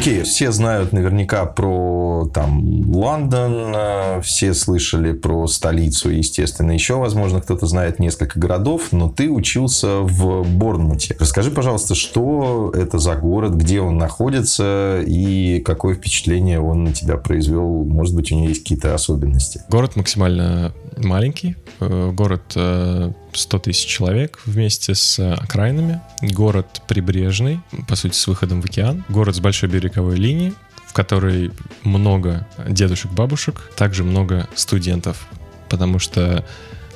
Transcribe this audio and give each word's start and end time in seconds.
Окей, 0.00 0.22
все 0.22 0.50
знают 0.50 0.94
наверняка 0.94 1.44
про 1.44 2.26
там 2.32 2.90
Лондон, 2.90 3.74
э, 3.76 4.22
все 4.22 4.54
слышали 4.54 5.12
про 5.12 5.46
столицу, 5.46 6.08
естественно. 6.08 6.72
Еще, 6.72 6.94
возможно, 6.94 7.42
кто-то 7.42 7.66
знает 7.66 7.98
несколько 7.98 8.40
городов, 8.40 8.92
но 8.92 9.10
ты 9.10 9.28
учился 9.28 9.98
в 9.98 10.48
Борнмуте. 10.48 11.18
Расскажи, 11.20 11.50
пожалуйста, 11.50 11.94
что 11.94 12.72
это 12.74 12.98
за 12.98 13.14
город, 13.14 13.52
где 13.56 13.82
он 13.82 13.98
находится 13.98 15.02
и 15.06 15.60
какое 15.60 15.96
впечатление 15.96 16.60
он 16.60 16.84
на 16.84 16.94
тебя 16.94 17.18
произвел? 17.18 17.84
Может 17.84 18.14
быть, 18.14 18.32
у 18.32 18.36
него 18.36 18.48
есть 18.48 18.62
какие-то 18.62 18.94
особенности? 18.94 19.60
Город 19.68 19.96
максимально 19.96 20.72
маленький. 21.04 21.56
Э, 21.80 22.10
город 22.12 22.42
100 22.50 23.12
э, 23.32 23.60
тысяч 23.60 23.86
человек 23.86 24.40
вместе 24.44 24.94
с 24.94 25.18
окраинами. 25.34 26.00
Город 26.22 26.82
прибрежный, 26.86 27.60
по 27.88 27.96
сути, 27.96 28.14
с 28.14 28.26
выходом 28.26 28.62
в 28.62 28.66
океан. 28.66 29.04
Город 29.08 29.36
с 29.36 29.40
большой 29.40 29.68
береговой 29.68 30.16
линией, 30.16 30.54
в 30.86 30.92
которой 30.92 31.50
много 31.82 32.46
дедушек, 32.68 33.12
бабушек, 33.12 33.70
также 33.76 34.04
много 34.04 34.48
студентов, 34.54 35.26
потому 35.68 35.98
что 35.98 36.44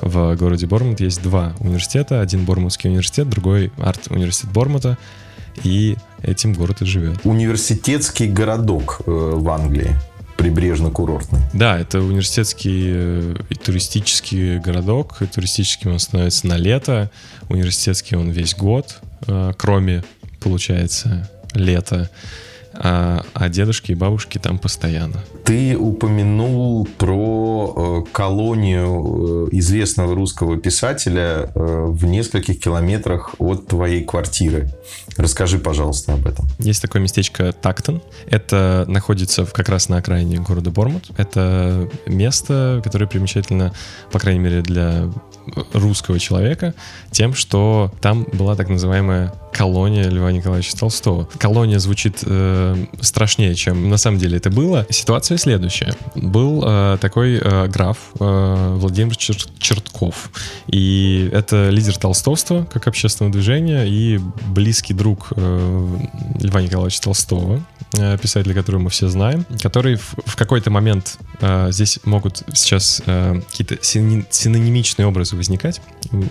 в 0.01 0.35
городе 0.37 0.67
Бормут 0.67 1.01
есть 1.01 1.23
два 1.23 1.55
университета. 1.61 2.21
Один 2.21 2.45
Бормутский 2.45 2.91
университет, 2.91 3.29
другой 3.29 3.73
арт-университет 3.79 4.51
Бормута. 4.51 4.99
И 5.63 5.97
этим 6.23 6.53
город 6.53 6.83
и 6.83 6.85
живет. 6.85 7.21
Университетский 7.25 8.27
городок 8.27 9.03
э, 9.07 9.11
в 9.11 9.49
Англии 9.49 9.97
прибрежно-курортный. 10.45 11.41
Да, 11.55 11.79
это 11.79 12.01
университетский 12.01 12.85
э, 12.87 13.35
и 13.49 13.55
туристический 13.55 14.59
городок. 14.59 15.23
И 15.23 15.27
туристическим 15.27 15.93
он 15.93 15.99
становится 15.99 16.47
на 16.47 16.57
лето. 16.57 17.11
Университетский 17.49 18.17
он 18.17 18.31
весь 18.31 18.55
год, 18.55 19.01
э, 19.27 19.53
кроме, 19.57 20.05
получается, 20.41 21.31
лета 21.55 22.11
а, 22.77 23.25
а 23.33 23.49
дедушки 23.49 23.93
и 23.93 23.95
бабушки 23.95 24.39
там 24.39 24.59
постоянно. 24.59 25.21
Ты 25.45 25.77
упомянул 25.77 26.87
про 26.99 28.05
э, 28.07 28.13
колонию 28.13 29.47
э, 29.47 29.49
известного 29.53 30.15
русского 30.15 30.57
писателя 30.57 31.51
э, 31.55 31.85
в 31.89 32.05
нескольких 32.05 32.61
километрах 32.61 33.35
от 33.39 33.67
твоей 33.67 34.05
квартиры. 34.05 34.71
Расскажи, 35.17 35.59
пожалуйста, 35.59 36.15
об 36.15 36.27
этом. 36.27 36.47
Есть 36.59 36.83
такое 36.83 37.03
местечко 37.03 37.53
Тактон. 37.53 38.03
Это 38.27 38.85
находится 38.89 39.47
как 39.47 39.69
раз 39.69 39.89
на 39.89 39.99
окраине 39.99 40.39
города 40.39 40.71
Бормут. 40.71 41.11
Это 41.17 41.89
место, 42.07 42.81
которое 42.83 43.07
примечательно, 43.07 43.73
по 44.11 44.19
крайней 44.19 44.41
мере, 44.41 44.63
для 44.63 45.11
русского 45.73 46.19
человека 46.19 46.75
тем, 47.11 47.35
что 47.35 47.93
там 48.01 48.27
была 48.33 48.57
так 48.57 48.69
называемая 48.69 49.33
колония 49.55 50.09
Льва 50.11 50.33
Николаевича 50.33 50.77
Толстого. 50.77 51.29
Колония 51.39 51.79
звучит 51.79 52.19
э, 52.27 52.87
страшнее, 53.01 53.55
чем 53.55 53.89
на 53.89 53.97
самом 53.97 54.19
деле 54.19 54.37
это 54.37 54.51
было. 54.51 54.85
Ситуация 54.91 55.39
следующая. 55.39 55.95
Был 56.17 56.63
э, 56.67 56.99
такой 57.01 57.39
э, 57.39 57.69
граф 57.69 57.99
э, 58.19 58.77
Владимир 58.79 59.17
Чер 59.17 59.37
Чертков. 59.59 60.31
И 60.67 61.31
это 61.33 61.71
лидер 61.71 61.97
толстовства 61.97 62.67
как 62.73 62.89
общественного 62.89 63.33
движения 63.33 63.85
и 63.85 64.19
близкий 64.49 64.93
друг 64.93 65.29
э, 65.37 65.97
Льва 66.41 66.63
Николаевича 66.63 67.03
Толстого, 67.03 67.65
э, 67.97 68.19
писателя, 68.19 68.55
которого 68.55 68.83
мы 68.83 68.91
все 68.91 69.09
знаем, 69.09 69.47
который 69.63 69.97
в, 69.97 70.17
в 70.27 70.37
какой-то 70.37 70.71
момент 70.71 71.19
э, 71.41 71.69
здесь 71.71 72.01
могут 72.05 72.43
сейчас 72.53 73.03
э, 73.07 73.41
какие-то 73.51 73.79
синонимичные 73.83 75.07
образы 75.07 75.34
возникать 75.35 75.81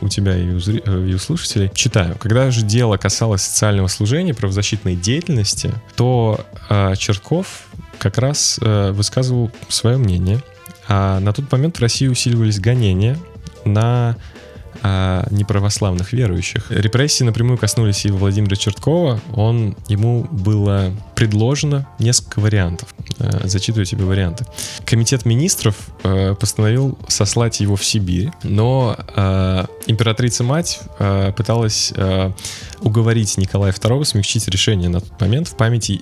у, 0.01 0.07
тебя 0.07 0.37
и 0.37 0.49
у, 0.49 0.59
зри, 0.59 0.81
э, 0.85 1.07
и 1.09 1.13
у 1.13 1.19
слушателей. 1.19 1.71
Читаю. 1.73 2.15
Когда 2.19 2.49
же 2.51 2.63
дело 2.63 2.97
касалось 2.97 3.41
социального 3.41 3.87
служения, 3.87 4.33
правозащитной 4.33 4.95
деятельности, 4.95 5.71
то 5.95 6.45
э, 6.69 6.95
Чертков 6.97 7.67
как 7.97 8.17
раз 8.17 8.59
э, 8.61 8.91
высказывал 8.91 9.51
свое 9.69 9.97
мнение. 9.97 10.41
А 10.87 11.19
на 11.19 11.33
тот 11.33 11.51
момент 11.51 11.77
в 11.77 11.81
России 11.81 12.07
усиливались 12.07 12.59
гонения 12.59 13.17
на 13.63 14.17
а, 14.85 15.25
неправославных 15.31 16.11
верующих. 16.11 16.69
Репрессии 16.69 17.23
напрямую 17.23 17.57
коснулись 17.57 18.05
и 18.05 18.11
Владимира 18.11 18.57
Черткова. 18.57 19.21
Он, 19.33 19.77
ему 19.87 20.25
было 20.29 20.91
предложено 21.23 21.87
несколько 21.99 22.39
вариантов. 22.39 22.93
А, 23.17 23.47
зачитываю 23.47 23.85
тебе 23.85 24.03
варианты. 24.03 24.45
Комитет 24.85 25.25
министров 25.25 25.75
а, 26.03 26.35
постановил 26.35 26.97
сослать 27.07 27.61
его 27.61 27.77
в 27.77 27.85
Сибирь, 27.85 28.29
но 28.43 28.97
а, 29.15 29.67
императрица-мать 29.87 30.81
пыталась 31.35 31.93
уговорить 32.81 33.37
Николая 33.37 33.71
II 33.71 34.03
смягчить 34.05 34.47
решение 34.47 34.89
на 34.89 35.01
тот 35.01 35.19
момент 35.19 35.47
в 35.47 35.55
памяти 35.55 35.99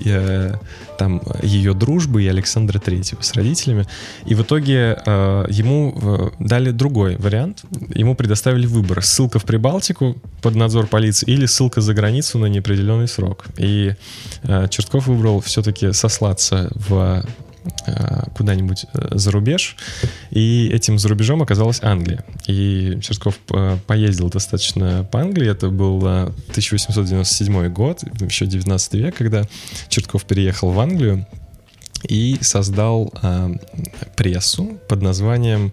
там 0.97 1.21
ее 1.41 1.73
дружбы 1.73 2.23
и 2.23 2.27
Александра 2.27 2.77
III 2.77 3.17
с 3.19 3.33
родителями. 3.33 3.85
И 4.25 4.35
в 4.35 4.43
итоге 4.43 5.01
ему 5.49 6.31
дали 6.39 6.71
другой 6.71 7.17
вариант. 7.17 7.63
Ему 7.95 8.15
предоставили 8.15 8.67
выбор. 8.67 9.03
Ссылка 9.03 9.39
в 9.39 9.45
Прибалтику 9.45 10.15
под 10.41 10.55
надзор 10.55 10.87
полиции 10.87 11.25
или 11.25 11.47
ссылка 11.47 11.81
за 11.81 11.93
границу 11.93 12.37
на 12.37 12.45
неопределенный 12.45 13.07
срок. 13.07 13.45
И 13.57 13.95
э, 14.43 14.67
Чертков 14.69 15.07
выбрал 15.11 15.41
все-таки 15.41 15.91
сослаться 15.93 16.71
в 16.73 17.23
э, 17.87 18.23
куда-нибудь 18.35 18.85
э, 18.93 19.09
за 19.11 19.31
рубеж, 19.31 19.75
и 20.29 20.69
этим 20.69 20.97
за 20.97 21.09
рубежом 21.09 21.41
оказалась 21.41 21.81
Англия. 21.83 22.23
И 22.47 22.97
Чертков 23.01 23.35
э, 23.51 23.77
поездил 23.87 24.29
достаточно 24.29 25.03
по 25.11 25.21
Англии, 25.21 25.49
это 25.49 25.69
был 25.69 25.97
1897 25.97 27.67
год, 27.69 28.03
еще 28.21 28.45
19 28.45 28.93
век, 28.95 29.15
когда 29.15 29.43
Чертков 29.89 30.25
переехал 30.25 30.71
в 30.71 30.79
Англию 30.79 31.27
и 32.07 32.37
создал 32.41 33.13
прессу 34.15 34.79
под 34.87 35.03
названием 35.03 35.71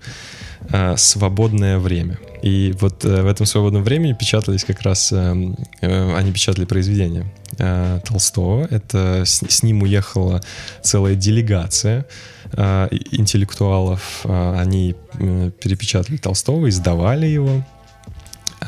э, 0.70 0.96
«Свободное 0.96 1.78
время». 1.78 2.18
И 2.42 2.74
вот 2.80 3.04
э, 3.04 3.22
в 3.22 3.26
этом 3.26 3.46
свободном 3.46 3.82
времени 3.82 4.12
печатались 4.12 4.64
как 4.64 4.82
раз, 4.82 5.12
э, 5.12 5.54
э, 5.80 6.14
они 6.16 6.32
печатали 6.32 6.64
произведения 6.64 7.26
э, 7.58 8.00
Толстого. 8.04 8.66
Это 8.70 9.24
с, 9.24 9.42
с 9.48 9.62
ним 9.62 9.82
уехала 9.82 10.40
целая 10.82 11.14
делегация 11.14 12.06
э, 12.52 12.88
интеллектуалов. 13.10 14.20
Э, 14.24 14.60
они 14.60 14.94
э, 15.14 15.50
перепечатали 15.60 16.16
Толстого, 16.16 16.68
издавали 16.68 17.26
его 17.26 17.64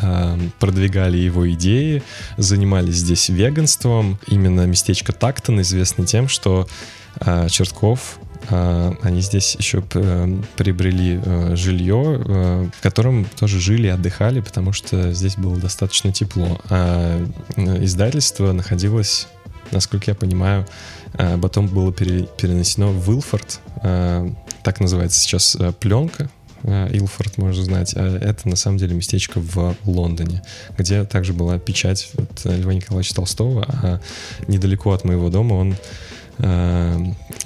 э, 0.03 0.39
продвигали 0.59 1.19
его 1.19 1.51
идеи, 1.53 2.03
занимались 2.37 2.97
здесь 2.97 3.29
веганством. 3.29 4.19
Именно 4.27 4.67
местечко 4.67 5.13
Тактон 5.13 5.61
известно 5.61 6.07
тем, 6.07 6.29
что 6.29 6.67
Чертков 7.49 8.21
они 8.49 9.21
здесь 9.21 9.55
еще 9.57 9.83
э, 9.95 10.39
приобрели 10.57 11.21
э, 11.23 11.57
жилье, 11.57 12.23
э, 12.25 12.69
в 12.77 12.83
котором 12.83 13.27
тоже 13.39 13.61
жили, 13.61 13.89
отдыхали, 13.89 14.41
потому 14.41 14.73
что 14.73 15.13
здесь 15.13 15.37
было 15.37 15.57
достаточно 15.59 16.13
тепло. 16.13 16.61
А 16.69 17.25
издательство 17.57 18.53
находилось, 18.53 19.29
насколько 19.71 20.11
я 20.11 20.15
понимаю, 20.15 20.67
потом 21.13 21.67
было 21.67 21.93
перенесено 21.93 22.93
в 22.93 23.09
Уилфорд, 23.09 23.61
так 24.63 24.81
называется 24.81 25.21
сейчас 25.21 25.57
пленка, 25.81 26.31
Илфорд, 26.63 27.39
можно 27.39 27.65
знать. 27.65 27.95
А 27.97 28.19
это 28.19 28.49
на 28.49 28.57
самом 28.57 28.79
деле 28.79 28.95
местечко 28.95 29.41
в 29.41 29.75
Лондоне, 29.85 30.43
где 30.77 31.05
также 31.05 31.33
была 31.33 31.59
печать 31.59 32.11
Льва 32.45 32.75
Николаевича 32.75 33.15
Толстого, 33.15 33.65
а 33.69 34.01
недалеко 34.47 34.93
от 34.93 35.05
моего 35.05 35.31
дома 35.31 35.55
он 35.55 35.77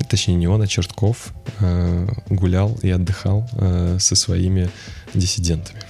точнее 0.09 0.37
не 0.37 0.47
он, 0.47 0.63
а 0.63 0.67
Чертков 0.67 1.33
э, 1.61 2.07
гулял 2.31 2.79
и 2.83 2.91
отдыхал 2.91 3.49
э, 3.53 3.97
со 3.99 4.15
своими 4.15 4.71
диссидентами. 5.15 5.81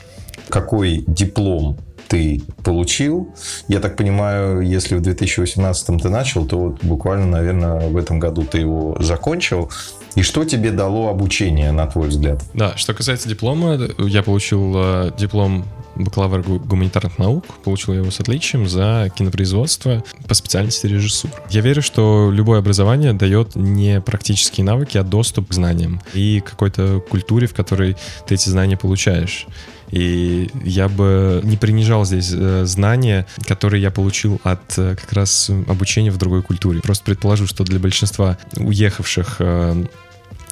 Какой 0.49 1.05
диплом 1.07 1.79
ты 2.09 2.43
получил. 2.63 3.35
Я 3.67 3.81
так 3.81 3.97
понимаю, 3.97 4.61
если 4.61 4.95
в 4.95 5.01
2018 5.01 6.03
ты 6.03 6.09
начал, 6.11 6.47
то 6.47 6.59
вот 6.59 6.85
буквально, 6.85 7.27
наверное, 7.27 7.89
в 7.89 7.97
этом 7.97 8.19
году 8.21 8.45
ты 8.45 8.59
его 8.59 8.97
закончил. 9.01 9.71
И 10.15 10.23
что 10.23 10.45
тебе 10.45 10.71
дало 10.71 11.09
обучение, 11.09 11.73
на 11.73 11.87
твой 11.87 12.09
взгляд? 12.09 12.43
Да, 12.53 12.77
что 12.77 12.95
касается 12.95 13.29
диплома, 13.29 13.79
я 13.99 14.23
получил 14.23 15.11
диплом 15.17 15.65
бакалавр 15.97 16.43
гуманитарных 16.43 17.19
наук, 17.19 17.45
получил 17.65 17.95
его 17.95 18.11
с 18.11 18.21
отличием 18.21 18.69
за 18.69 19.11
кинопроизводство 19.15 20.05
по 20.27 20.35
специальности 20.35 20.87
режиссур. 20.87 21.31
Я 21.51 21.61
верю, 21.61 21.83
что 21.83 22.31
любое 22.33 22.59
образование 22.59 23.13
дает 23.13 23.55
не 23.55 24.01
практические 24.01 24.65
навыки, 24.65 24.99
а 24.99 25.03
доступ 25.03 25.49
к 25.49 25.55
знаниям 25.55 26.01
и 26.15 26.41
какой-то 26.41 27.01
культуре, 27.01 27.47
в 27.47 27.55
которой 27.55 27.97
ты 28.27 28.35
эти 28.35 28.49
знания 28.49 28.77
получаешь. 28.77 29.47
И 29.91 30.51
я 30.65 30.89
бы 30.89 31.41
не 31.45 31.57
принижал 31.57 32.05
здесь 32.05 32.33
э, 32.33 32.65
знания, 32.65 33.27
которые 33.47 33.83
я 33.83 33.91
получил 33.91 34.41
от 34.43 34.77
э, 34.77 34.97
как 34.97 35.13
раз 35.13 35.51
обучения 35.69 36.11
в 36.11 36.17
другой 36.17 36.43
культуре. 36.43 36.81
Просто 36.81 37.05
предположу, 37.05 37.47
что 37.47 37.65
для 37.65 37.79
большинства 37.79 38.39
уехавших 38.57 39.37
э, 39.39 39.85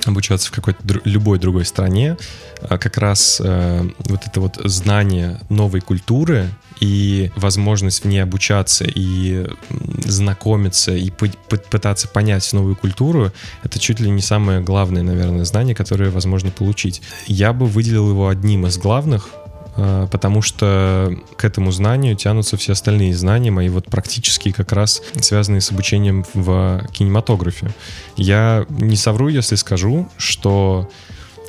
обучаться 0.05 0.49
в 0.49 0.51
какой-то 0.51 0.83
др- 0.83 1.03
любой 1.05 1.39
другой 1.39 1.65
стране, 1.65 2.17
а 2.61 2.79
как 2.79 2.99
раз 2.99 3.41
э, 3.43 3.89
вот 4.01 4.21
это 4.27 4.41
вот 4.41 4.59
знание 4.65 5.41
новой 5.49 5.81
культуры 5.81 6.49
и 6.81 7.31
возможность 7.37 8.05
в 8.05 8.09
ней 8.09 8.19
обучаться 8.21 8.85
и 8.85 9.47
знакомиться 10.05 10.95
и 10.95 11.11
пытаться 11.11 12.09
понять 12.09 12.53
новую 12.53 12.75
культуру, 12.75 13.33
это 13.63 13.79
чуть 13.79 14.01
ли 14.01 14.11
не 14.11 14.23
самое 14.23 14.61
главное, 14.61 15.03
наверное, 15.03 15.45
знание, 15.45 15.75
которое 15.75 16.11
возможно 16.11 16.51
получить. 16.51 17.03
Я 17.27 17.53
бы 17.53 17.67
выделил 17.67 18.11
его 18.11 18.29
одним 18.29 18.67
из 18.67 18.79
главных, 18.79 19.29
потому 19.75 20.43
что 20.43 21.15
к 21.37 21.45
этому 21.45 21.73
знанию 21.73 22.17
тянутся 22.17 22.57
все 22.57 22.73
остальные 22.73 23.15
знания, 23.15 23.51
мои 23.51 23.69
вот 23.69 23.87
практические 23.87 24.53
как 24.53 24.73
раз 24.73 25.03
связанные 25.21 25.61
с 25.61 25.71
обучением 25.71 26.25
в 26.35 26.87
кинематографе. 26.93 27.71
Я 28.17 28.67
не 28.69 28.97
совру, 28.97 29.29
если 29.29 29.57
скажу, 29.57 30.09
что 30.17 30.91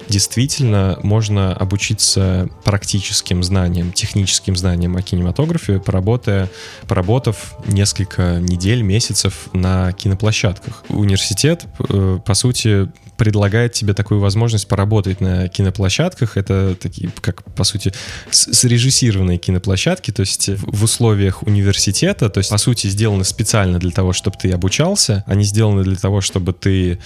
действительно 0.10 1.00
можно 1.04 1.54
обучиться 1.54 2.50
практическим 2.64 3.44
знаниям, 3.44 3.92
техническим 3.92 4.56
знаниям 4.56 4.96
о 4.96 5.02
кинематографе, 5.02 5.80
поработая, 5.80 6.50
поработав 6.88 7.56
несколько 7.68 8.40
недель, 8.40 8.82
месяцев 8.82 9.50
на 9.54 9.92
киноплощадках. 9.94 10.84
Университет, 10.90 11.66
э, 11.90 12.20
по 12.26 12.34
сути, 12.34 12.90
предлагает 13.18 13.74
тебе 13.74 13.94
такую 13.94 14.20
возможность 14.20 14.68
поработать 14.68 15.22
на 15.22 15.48
киноплощадках. 15.48 16.38
Это 16.38 16.76
такие, 16.76 17.12
как, 17.22 17.44
по 17.54 17.64
сути, 17.64 17.94
срежиссированные 18.32 19.38
киноплощадки, 19.38 20.12
то 20.12 20.22
есть 20.22 20.50
в 20.50 20.84
условиях 20.84 21.44
университета, 21.44 22.30
то 22.30 22.40
есть, 22.40 22.50
по 22.50 22.58
сути, 22.58 22.88
сделаны 22.88 23.24
специально 23.24 23.80
для 23.80 23.92
того, 23.92 24.14
чтобы 24.14 24.38
ты 24.42 24.52
обучался, 24.52 25.24
они 25.28 25.44
сделаны 25.44 25.84
для 25.84 25.96
того, 25.96 26.22
чтобы 26.22 26.54
ты 26.54 26.94
а, 26.94 26.98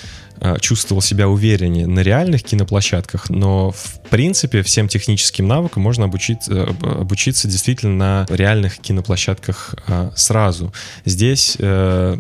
чувствовал 0.60 1.02
себя 1.02 1.28
увереннее 1.28 1.88
на 1.88 2.02
реальных 2.02 2.44
киноплощадках, 2.44 3.30
но 3.30 3.72
в 3.72 4.00
принципе 4.10 4.64
всем 4.64 4.88
техническим 4.88 5.48
навыкам 5.48 5.84
можно 5.84 6.06
обучить, 6.06 6.48
э, 6.48 6.68
обучиться 6.82 7.48
действительно 7.48 8.26
на 8.28 8.36
реальных 8.36 8.80
киноплощадках 8.80 9.76
а, 9.88 10.12
сразу. 10.16 10.74
Здесь 11.06 11.58
э, 11.60 12.18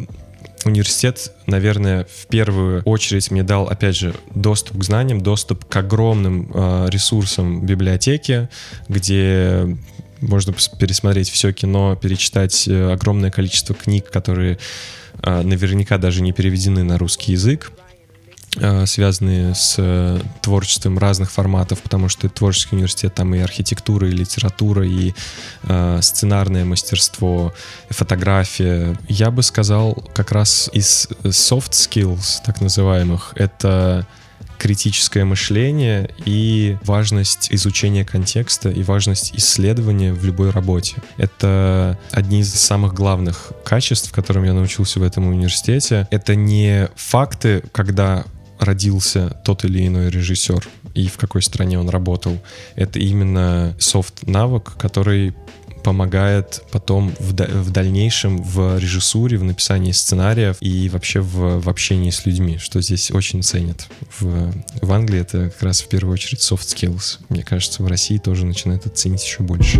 университет, 0.66 1.31
наверное, 1.46 2.06
в 2.06 2.28
первую 2.28 2.81
очередь 2.84 3.31
мне 3.31 3.44
дал, 3.44 3.68
опять 3.68 3.96
же, 3.96 4.14
доступ 4.34 4.80
к 4.80 4.84
знаниям, 4.84 5.22
доступ 5.22 5.66
к 5.66 5.75
огромным 5.75 6.52
э, 6.54 6.88
ресурсам 6.90 7.66
библиотеки, 7.66 8.50
где 8.88 9.78
можно 10.22 10.54
пересмотреть 10.80 11.30
все 11.30 11.52
кино, 11.54 11.96
перечитать 11.96 12.68
э, 12.68 12.92
огромное 12.92 13.31
количество 13.31 13.75
книг, 13.75 14.10
которые 14.10 14.58
э, 15.22 15.42
наверняка 15.42 15.98
даже 15.98 16.22
не 16.22 16.31
переведены 16.31 16.84
на 16.84 16.98
русский 16.98 17.34
язык. 17.34 17.72
Э, 18.59 18.86
связанные 18.88 19.54
с 19.54 19.75
э, 19.77 20.19
творчеством 20.42 20.98
разных 20.98 21.31
форматов, 21.31 21.81
потому 21.81 22.09
что 22.09 22.27
творческий 22.27 22.75
университет 22.75 23.13
там 23.13 23.36
и 23.36 23.39
архитектура, 23.39 24.07
и 24.07 24.12
литература, 24.12 24.86
и 24.86 25.13
э, 25.63 26.00
сценарное 26.01 26.65
мастерство, 26.65 27.54
фотография. 27.89 28.98
Я 29.07 29.30
бы 29.30 29.44
сказал, 29.44 29.94
как 30.15 30.31
раз 30.31 30.69
из 30.74 31.07
soft 31.24 31.71
skills, 31.71 32.42
так 32.45 32.59
называемых, 32.62 33.33
это 33.36 34.07
критическое 34.57 35.24
мышление 35.24 36.09
и 36.25 36.77
важность 36.83 37.50
изучения 37.51 38.04
контекста 38.04 38.69
и 38.69 38.81
важность 38.81 39.36
исследования 39.36 40.13
в 40.13 40.25
любой 40.25 40.50
работе. 40.50 40.95
Это 41.18 42.00
одни 42.12 42.39
из 42.39 42.56
самых 42.56 42.95
главных 42.95 43.51
качеств, 43.63 44.12
которым 44.12 44.45
я 44.45 44.54
научился 44.54 45.00
в 45.00 45.04
этом 45.04 45.27
университете. 45.27 46.07
Это 46.09 46.33
не 46.33 46.89
факты, 46.95 47.63
когда 47.71 48.25
родился 48.59 49.30
тот 49.44 49.65
или 49.65 49.86
иной 49.88 50.09
режиссер 50.09 50.68
и 50.94 51.07
в 51.07 51.18
какой 51.18 51.42
стране 51.42 51.80
он 51.80 51.89
работал. 51.89 52.39
Это 52.75 53.00
именно 53.00 53.75
софт-навык, 53.80 54.77
который 54.77 55.33
помогает 55.83 56.63
потом 56.71 57.13
в, 57.18 57.31
в 57.31 57.71
дальнейшем 57.71 58.44
в 58.44 58.77
режиссуре, 58.77 59.38
в 59.38 59.44
написании 59.44 59.94
сценариев 59.94 60.57
и 60.59 60.89
вообще 60.89 61.21
в, 61.21 61.62
в 61.62 61.69
общении 61.69 62.09
с 62.09 62.25
людьми, 62.25 62.57
что 62.57 62.81
здесь 62.81 63.09
очень 63.12 63.42
ценят. 63.42 63.88
В, 64.19 64.54
в 64.81 64.92
Англии 64.92 65.21
это 65.21 65.50
как 65.50 65.63
раз 65.63 65.81
в 65.81 65.88
первую 65.88 66.13
очередь 66.13 66.39
soft 66.39 66.68
skills. 66.75 67.19
Мне 67.30 67.44
кажется, 67.44 67.83
в 67.83 67.88
России 67.88 68.18
тоже 68.18 68.45
начинают 68.45 68.86
это 68.86 68.95
ценить 68.95 69.24
еще 69.24 69.44
больше. 69.44 69.77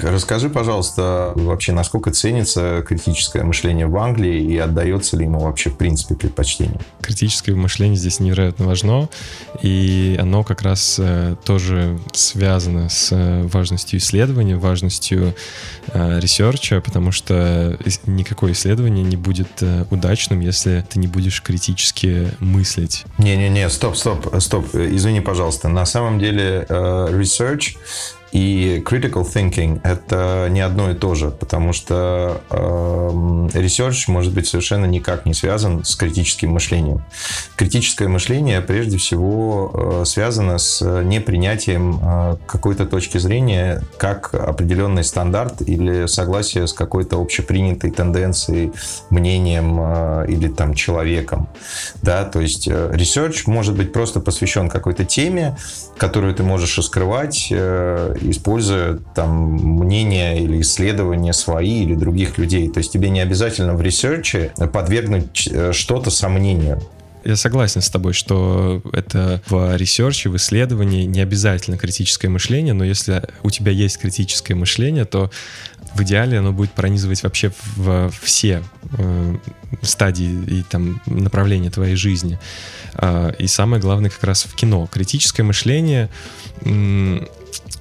Ник, 0.00 0.10
расскажи, 0.10 0.48
пожалуйста, 0.48 1.32
вообще, 1.34 1.72
насколько 1.72 2.10
ценится 2.10 2.82
критическое 2.86 3.42
мышление 3.42 3.86
в 3.86 3.96
Англии 3.96 4.42
и 4.42 4.56
отдается 4.56 5.16
ли 5.16 5.24
ему 5.24 5.40
вообще 5.40 5.70
в 5.70 5.76
принципе 5.76 6.14
предпочтение? 6.14 6.80
Критическое 7.02 7.54
мышление 7.54 7.96
здесь 7.96 8.20
невероятно 8.20 8.66
важно, 8.66 9.08
и 9.62 10.16
оно 10.20 10.42
как 10.44 10.62
раз 10.62 10.96
э, 10.98 11.36
тоже 11.44 11.98
связано 12.12 12.88
с 12.88 13.08
э, 13.12 13.42
важностью 13.46 13.98
исследования, 13.98 14.56
важностью 14.56 15.34
э, 15.88 16.20
research 16.20 16.68
а, 16.68 16.80
потому 16.80 17.12
что 17.12 17.78
никакое 18.06 18.52
исследование 18.52 19.04
не 19.04 19.16
будет 19.16 19.62
удачным, 19.90 20.40
если 20.40 20.84
ты 20.88 20.98
не 20.98 21.06
будешь 21.06 21.42
критически 21.42 22.30
мыслить. 22.40 23.04
Не-не-не, 23.18 23.68
стоп, 23.68 23.96
стоп, 23.96 24.34
стоп, 24.40 24.74
извини, 24.74 25.20
пожалуйста. 25.20 25.68
На 25.68 25.86
самом 25.86 26.18
деле, 26.18 26.66
research 26.68 27.76
и 28.32 28.82
critical 28.86 29.24
thinking— 29.24 29.80
это 29.84 30.48
не 30.50 30.60
одно 30.60 30.90
и 30.90 30.94
то 30.94 31.14
же, 31.14 31.30
потому 31.30 31.72
что 31.72 32.40
э, 32.50 32.56
research 33.54 34.04
может 34.08 34.32
быть 34.32 34.46
совершенно 34.46 34.84
никак 34.84 35.26
не 35.26 35.34
связан 35.34 35.84
с 35.84 35.96
критическим 35.96 36.50
мышлением. 36.52 37.02
Критическое 37.56 38.08
мышление 38.08 38.60
прежде 38.60 38.98
всего 38.98 40.00
э, 40.02 40.04
связано 40.04 40.58
с 40.58 40.80
непринятием 41.02 41.98
э, 42.02 42.36
какой-то 42.46 42.86
точки 42.86 43.18
зрения 43.18 43.82
как 43.96 44.32
определенный 44.34 45.04
стандарт 45.04 45.62
или 45.62 46.06
согласие 46.06 46.68
с 46.68 46.72
какой-то 46.72 47.20
общепринятой 47.20 47.90
тенденцией, 47.90 48.72
мнением 49.10 49.78
э, 49.80 50.26
или 50.28 50.48
там 50.48 50.74
человеком. 50.74 51.48
Да? 52.02 52.24
То 52.24 52.40
есть 52.40 52.68
э, 52.68 52.92
research 52.94 53.42
может 53.46 53.76
быть 53.76 53.92
просто 53.92 54.20
посвящен 54.20 54.68
какой-то 54.68 55.04
теме, 55.04 55.56
которую 55.98 56.34
ты 56.34 56.42
можешь 56.42 56.78
раскрывать, 56.78 57.48
э, 57.50 58.16
используя 58.22 58.98
там 59.14 59.52
мнения 59.52 60.38
или 60.38 60.60
исследования 60.60 61.32
свои 61.32 61.82
или 61.82 61.94
других 61.94 62.38
людей. 62.38 62.68
То 62.68 62.78
есть 62.78 62.92
тебе 62.92 63.10
не 63.10 63.20
обязательно 63.20 63.74
в 63.74 63.82
research 63.82 64.44
е 64.44 64.52
подвергнуть 64.72 65.48
э, 65.50 65.72
что-то 65.72 66.10
сомнению. 66.10 66.80
Я 67.24 67.36
согласен 67.36 67.82
с 67.82 67.90
тобой, 67.90 68.14
что 68.14 68.82
это 68.92 69.42
в 69.46 69.76
research 69.76 70.19
е, 70.19 70.30
в 70.30 70.36
исследовании 70.36 71.04
не 71.04 71.20
обязательно 71.20 71.76
критическое 71.76 72.28
мышление, 72.28 72.72
но 72.72 72.82
если 72.82 73.22
у 73.42 73.50
тебя 73.50 73.72
есть 73.72 73.98
критическое 73.98 74.54
мышление, 74.54 75.04
то 75.04 75.30
в 75.94 76.02
идеале 76.02 76.38
оно 76.38 76.52
будет 76.52 76.72
пронизывать 76.72 77.22
вообще 77.22 77.52
в 77.76 78.10
все 78.22 78.62
э, 78.96 79.36
стадии 79.82 80.44
и 80.46 80.62
там 80.62 81.00
направления 81.06 81.70
твоей 81.70 81.96
жизни. 81.96 82.38
Э, 82.94 83.32
и 83.38 83.46
самое 83.46 83.82
главное 83.82 84.08
как 84.08 84.24
раз 84.24 84.44
в 84.44 84.54
кино. 84.54 84.88
Критическое 84.90 85.42
мышление 85.42 86.08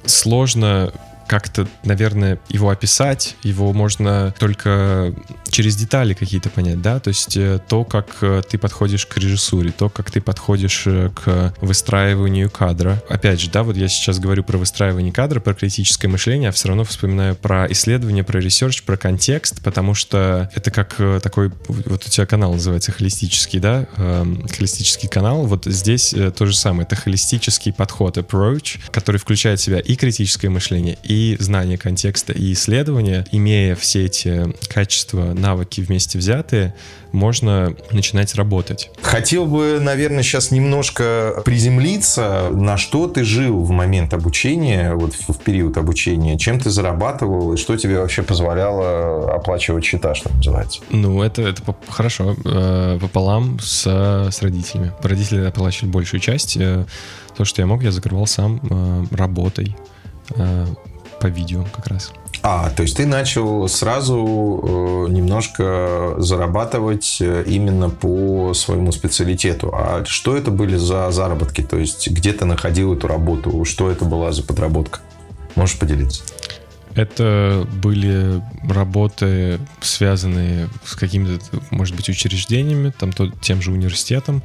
сложно 0.10 0.92
как-то, 1.30 1.68
наверное, 1.84 2.40
его 2.50 2.72
описать, 2.72 3.36
его 3.44 3.72
можно 3.72 4.34
только 4.40 5.14
через 5.52 5.76
детали 5.76 6.16
какие-то 6.16 6.50
понять, 6.50 6.82
да, 6.82 7.00
то 7.00 7.10
есть 7.10 7.38
э, 7.38 7.60
то, 7.68 7.84
как 7.84 8.18
э, 8.22 8.42
ты 8.50 8.58
подходишь 8.58 9.06
к 9.06 9.16
режиссуре, 9.18 9.72
то, 9.72 9.90
как 9.90 10.10
ты 10.10 10.22
подходишь 10.22 10.84
э, 10.88 11.12
к 11.14 11.54
выстраиванию 11.62 12.50
кадра. 12.50 13.04
Опять 13.08 13.42
же, 13.42 13.52
да, 13.52 13.62
вот 13.62 13.78
я 13.78 13.88
сейчас 13.88 14.18
говорю 14.18 14.44
про 14.44 14.58
выстраивание 14.58 15.14
кадра, 15.14 15.40
про 15.40 15.54
критическое 15.54 16.08
мышление, 16.08 16.50
а 16.50 16.52
все 16.52 16.70
равно 16.70 16.84
вспоминаю 16.84 17.36
про 17.36 17.72
исследование, 17.72 18.24
про 18.24 18.40
research, 18.40 18.82
про 18.82 18.98
контекст, 18.98 19.62
потому 19.64 19.94
что 19.94 20.50
это 20.56 20.72
как 20.72 20.96
такой, 21.22 21.52
вот 21.68 22.06
у 22.06 22.10
тебя 22.10 22.26
канал 22.26 22.54
называется 22.54 22.92
холистический, 22.92 23.60
да, 23.60 23.88
эм, 23.98 24.48
холистический 24.48 25.08
канал, 25.08 25.46
вот 25.46 25.66
здесь 25.66 26.16
то 26.36 26.46
же 26.48 26.56
самое, 26.56 26.88
это 26.88 26.96
холистический 26.96 27.72
подход, 27.72 28.18
approach, 28.18 28.80
который 28.90 29.18
включает 29.18 29.60
в 29.60 29.64
себя 29.64 29.80
и 29.80 29.96
критическое 29.96 30.50
мышление, 30.50 30.98
и 31.04 31.19
и 31.20 31.36
знание 31.38 31.78
контекста, 31.78 32.32
и 32.32 32.54
исследования, 32.54 33.26
имея 33.34 33.76
все 33.76 34.06
эти 34.06 34.54
качества, 34.70 35.34
навыки 35.34 35.82
вместе 35.82 36.18
взятые, 36.18 36.74
можно 37.12 37.76
начинать 37.92 38.36
работать. 38.36 38.90
Хотел 39.02 39.46
бы, 39.46 39.80
наверное, 39.82 40.24
сейчас 40.24 40.52
немножко 40.52 41.42
приземлиться, 41.44 42.50
на 42.52 42.78
что 42.78 43.08
ты 43.08 43.26
жил 43.26 43.64
в 43.64 43.72
момент 43.72 44.14
обучения, 44.14 44.94
вот 44.94 45.14
в 45.14 45.38
период 45.40 45.76
обучения, 45.76 46.38
чем 46.38 46.58
ты 46.58 46.70
зарабатывал 46.70 47.54
и 47.54 47.58
что 47.58 47.76
тебе 47.76 48.00
вообще 48.00 48.24
позволяло 48.24 49.36
оплачивать 49.36 49.84
счета, 49.84 50.16
что 50.16 50.34
называется? 50.34 50.80
Ну, 50.90 51.22
это, 51.22 51.42
это 51.42 51.62
хорошо, 51.90 52.38
э, 52.46 52.98
пополам 53.02 53.60
с, 53.60 53.86
с 54.32 54.42
родителями. 54.42 54.94
Родители 55.04 55.44
оплачивали 55.44 55.92
большую 55.92 56.22
часть. 56.22 56.56
Э, 56.56 56.86
то, 57.36 57.44
что 57.44 57.62
я 57.62 57.66
мог, 57.66 57.84
я 57.84 57.92
закрывал 57.92 58.26
сам 58.26 58.62
э, 58.70 59.16
работой 59.16 59.76
по 61.20 61.28
видео 61.28 61.66
как 61.76 61.88
раз. 61.88 62.12
А, 62.42 62.70
то 62.70 62.84
есть 62.84 62.96
ты 62.96 63.06
начал 63.06 63.68
сразу 63.68 64.16
э, 64.18 65.12
немножко 65.12 66.16
зарабатывать 66.18 67.18
э, 67.20 67.44
именно 67.46 67.90
по 67.90 68.54
своему 68.54 68.92
специалитету. 68.94 69.72
А 69.74 70.06
что 70.06 70.38
это 70.38 70.50
были 70.50 70.78
за 70.78 71.12
заработки? 71.12 71.62
То 71.62 71.78
есть 71.78 72.10
где 72.10 72.32
ты 72.32 72.46
находил 72.46 72.94
эту 72.94 73.08
работу? 73.08 73.66
Что 73.66 73.92
это 73.92 74.06
была 74.06 74.32
за 74.32 74.44
подработка? 74.44 75.00
Можешь 75.56 75.78
поделиться? 75.78 76.24
Это 76.96 77.68
были 77.82 78.42
работы, 78.68 79.60
связанные 79.82 80.70
с 80.86 80.96
какими-то, 80.96 81.44
может 81.70 81.96
быть, 81.96 82.10
учреждениями, 82.10 82.92
там, 82.98 83.12
то, 83.12 83.30
тем 83.42 83.62
же 83.62 83.72
университетом, 83.72 84.44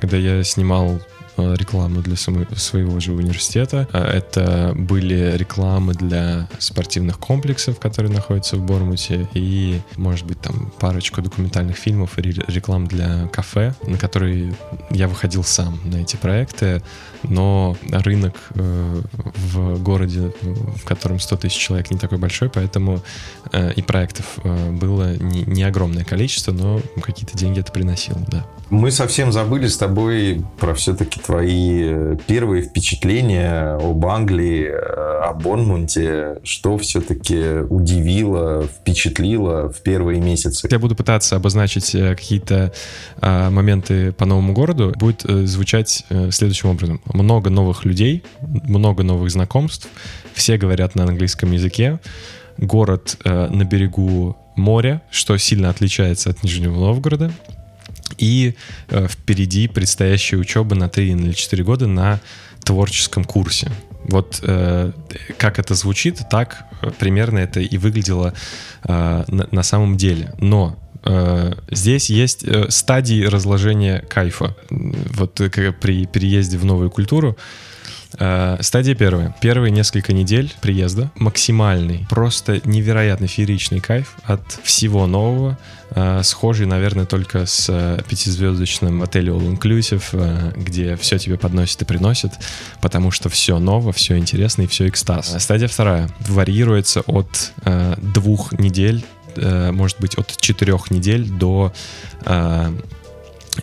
когда 0.00 0.16
я 0.16 0.42
снимал 0.44 1.00
рекламу 1.36 2.00
для 2.02 2.16
своего 2.16 3.00
же 3.00 3.12
университета. 3.12 3.88
А 3.92 4.04
это 4.10 4.72
были 4.74 5.36
рекламы 5.36 5.94
для 5.94 6.48
спортивных 6.58 7.18
комплексов, 7.18 7.78
которые 7.78 8.12
находятся 8.12 8.56
в 8.56 8.64
Бормуте, 8.64 9.28
и, 9.34 9.80
может 9.96 10.26
быть, 10.26 10.40
там 10.40 10.72
парочку 10.78 11.22
документальных 11.22 11.76
фильмов 11.76 12.18
и 12.18 12.22
реклам 12.22 12.86
для 12.86 13.28
кафе, 13.28 13.74
на 13.86 13.98
которые 13.98 14.54
я 14.90 15.08
выходил 15.08 15.44
сам 15.44 15.78
на 15.84 15.96
эти 15.96 16.16
проекты, 16.16 16.82
но 17.22 17.76
рынок 17.90 18.34
э, 18.54 19.02
в 19.12 19.82
городе, 19.82 20.32
в 20.42 20.84
котором 20.84 21.18
100 21.18 21.36
тысяч 21.38 21.56
человек, 21.56 21.90
не 21.90 21.98
такой 21.98 22.18
большой, 22.18 22.48
поэтому 22.48 23.02
э, 23.52 23.72
и 23.74 23.82
проектов 23.82 24.38
было 24.44 25.16
не 25.16 25.62
огромное 25.62 26.04
количество, 26.04 26.52
но 26.52 26.80
какие-то 27.02 27.36
деньги 27.36 27.60
это 27.60 27.72
приносило, 27.72 28.20
да. 28.28 28.46
Мы 28.70 28.90
совсем 28.90 29.30
забыли 29.30 29.66
с 29.66 29.76
тобой 29.76 30.42
про 30.58 30.74
все-таки 30.74 31.20
твои 31.20 31.82
э, 31.82 32.16
первые 32.26 32.62
впечатления 32.62 33.74
об 33.74 34.04
Англии, 34.06 34.68
э, 34.68 35.24
о 35.24 35.34
Бонмунте. 35.34 36.40
Что 36.44 36.78
все-таки 36.78 37.60
удивило, 37.68 38.66
впечатлило 38.66 39.70
в 39.70 39.82
первые 39.82 40.20
месяцы? 40.20 40.66
Я 40.70 40.78
буду 40.78 40.96
пытаться 40.96 41.36
обозначить 41.36 41.94
э, 41.94 42.14
какие-то 42.14 42.72
а, 43.20 43.50
моменты 43.50 44.12
по 44.12 44.24
новому 44.24 44.54
городу. 44.54 44.94
Будет 44.96 45.22
звучать 45.22 46.04
следующим 46.30 46.70
образом. 46.70 47.00
Много 47.12 47.50
новых 47.50 47.84
людей, 47.84 48.24
много 48.40 49.02
новых 49.02 49.30
знакомств. 49.30 49.88
Все 50.32 50.56
говорят 50.56 50.94
на 50.94 51.04
английском 51.04 51.52
языке. 51.52 52.00
Город 52.56 53.16
на 53.24 53.64
берегу 53.64 54.36
моря, 54.56 55.02
что 55.10 55.36
сильно 55.38 55.70
отличается 55.70 56.30
от 56.30 56.42
Нижнего 56.42 56.74
Новгорода 56.74 57.32
и 58.18 58.54
э, 58.88 59.06
впереди 59.08 59.68
предстоящая 59.68 60.36
учеба 60.36 60.74
на 60.74 60.88
3 60.88 61.10
или 61.12 61.32
4 61.32 61.64
года 61.64 61.86
на 61.86 62.20
творческом 62.64 63.24
курсе. 63.24 63.70
Вот 64.04 64.40
э, 64.42 64.92
как 65.38 65.58
это 65.58 65.74
звучит, 65.74 66.20
так 66.30 66.64
э, 66.82 66.90
примерно 66.98 67.38
это 67.38 67.60
и 67.60 67.78
выглядело 67.78 68.34
э, 68.84 69.24
на, 69.28 69.48
на 69.50 69.62
самом 69.62 69.96
деле. 69.96 70.34
Но 70.38 70.78
э, 71.04 71.54
здесь 71.70 72.10
есть 72.10 72.44
э, 72.44 72.70
стадии 72.70 73.24
разложения 73.24 74.00
кайфа. 74.00 74.56
Вот 74.70 75.34
при 75.80 76.06
переезде 76.06 76.58
в 76.58 76.64
новую 76.64 76.90
культуру 76.90 77.36
стадия 78.60 78.94
первая. 78.94 79.34
Первые 79.40 79.70
несколько 79.70 80.12
недель 80.12 80.52
приезда. 80.60 81.10
Максимальный, 81.16 82.06
просто 82.10 82.60
невероятно 82.64 83.26
фееричный 83.26 83.80
кайф 83.80 84.16
от 84.24 84.60
всего 84.62 85.06
нового. 85.06 85.58
Э, 85.90 86.22
схожий, 86.22 86.66
наверное, 86.66 87.06
только 87.06 87.46
с 87.46 87.66
э, 87.68 88.00
пятизвездочным 88.08 89.02
отелем 89.02 89.34
All 89.34 89.58
Inclusive, 89.58 90.56
где 90.58 90.96
все 90.96 91.18
тебе 91.18 91.38
подносит 91.38 91.82
и 91.82 91.84
приносит, 91.84 92.32
потому 92.80 93.10
что 93.10 93.28
все 93.28 93.58
ново, 93.58 93.92
все 93.92 94.16
интересно 94.18 94.62
и 94.62 94.66
все 94.66 94.88
экстаз. 94.88 95.34
Стадия 95.42 95.68
вторая. 95.68 96.08
Варьируется 96.20 97.00
от 97.02 97.52
двух 97.98 98.52
недель, 98.58 99.04
может 99.36 100.00
быть, 100.00 100.14
от 100.16 100.36
четырех 100.38 100.90
недель 100.90 101.28
до 101.28 101.72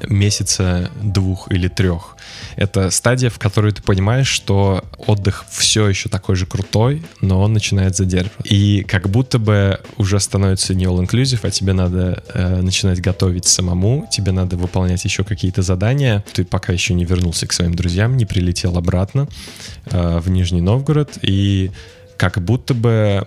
месяца 0.07 0.91
двух 1.01 1.51
или 1.51 1.67
трех. 1.67 2.17
Это 2.55 2.89
стадия, 2.91 3.29
в 3.29 3.39
которой 3.39 3.71
ты 3.71 3.81
понимаешь, 3.81 4.27
что 4.27 4.83
отдых 4.98 5.45
все 5.50 5.88
еще 5.88 6.10
такой 6.10 6.36
же 6.36 6.45
крутой, 6.45 7.03
но 7.21 7.41
он 7.41 7.53
начинает 7.53 7.95
задерживать. 7.95 8.45
И 8.45 8.83
как 8.83 9.10
будто 9.10 9.39
бы 9.39 9.79
уже 9.98 10.19
становится 10.19 10.74
не 10.74 10.86
all-inclusive, 10.86 11.39
а 11.43 11.51
тебе 11.51 11.74
надо 11.74 12.24
э, 12.33 12.62
начинать 12.62 13.01
готовить 13.01 13.45
самому, 13.45 14.07
тебе 14.12 14.31
надо 14.31 14.57
выполнять 14.57 15.03
еще 15.05 15.24
какие-то 15.24 15.62
задания. 15.62 16.24
Ты 16.33 16.43
пока 16.43 16.74
еще 16.74 16.93
не 16.93 17.05
вернулся 17.05 17.48
к 17.48 17.53
своим 17.53 17.74
друзьям, 17.74 18.17
не 18.17 18.25
прилетел 18.25 18.77
обратно 18.77 19.27
э, 19.86 20.19
в 20.19 20.29
Нижний 20.29 20.62
Новгород, 20.62 21.17
и 21.21 21.71
как 22.17 22.39
будто 22.39 22.74
бы 22.75 23.25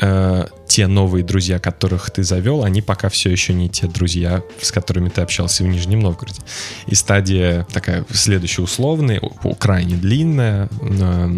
э, 0.00 0.46
те 0.66 0.86
новые 0.86 1.24
друзья, 1.24 1.58
которых 1.58 2.10
ты 2.10 2.22
завел, 2.22 2.64
они 2.64 2.82
пока 2.82 3.08
все 3.08 3.30
еще 3.30 3.52
не 3.52 3.68
те 3.68 3.86
друзья, 3.86 4.42
с 4.60 4.70
которыми 4.72 5.08
ты 5.08 5.20
общался 5.20 5.64
в 5.64 5.66
Нижнем 5.66 6.00
Новгороде. 6.00 6.40
И 6.86 6.94
стадия 6.94 7.66
такая 7.72 8.04
следующая 8.10 8.62
условная, 8.62 9.20
крайне 9.58 9.96
длинная. 9.96 10.68
Э, 10.80 11.28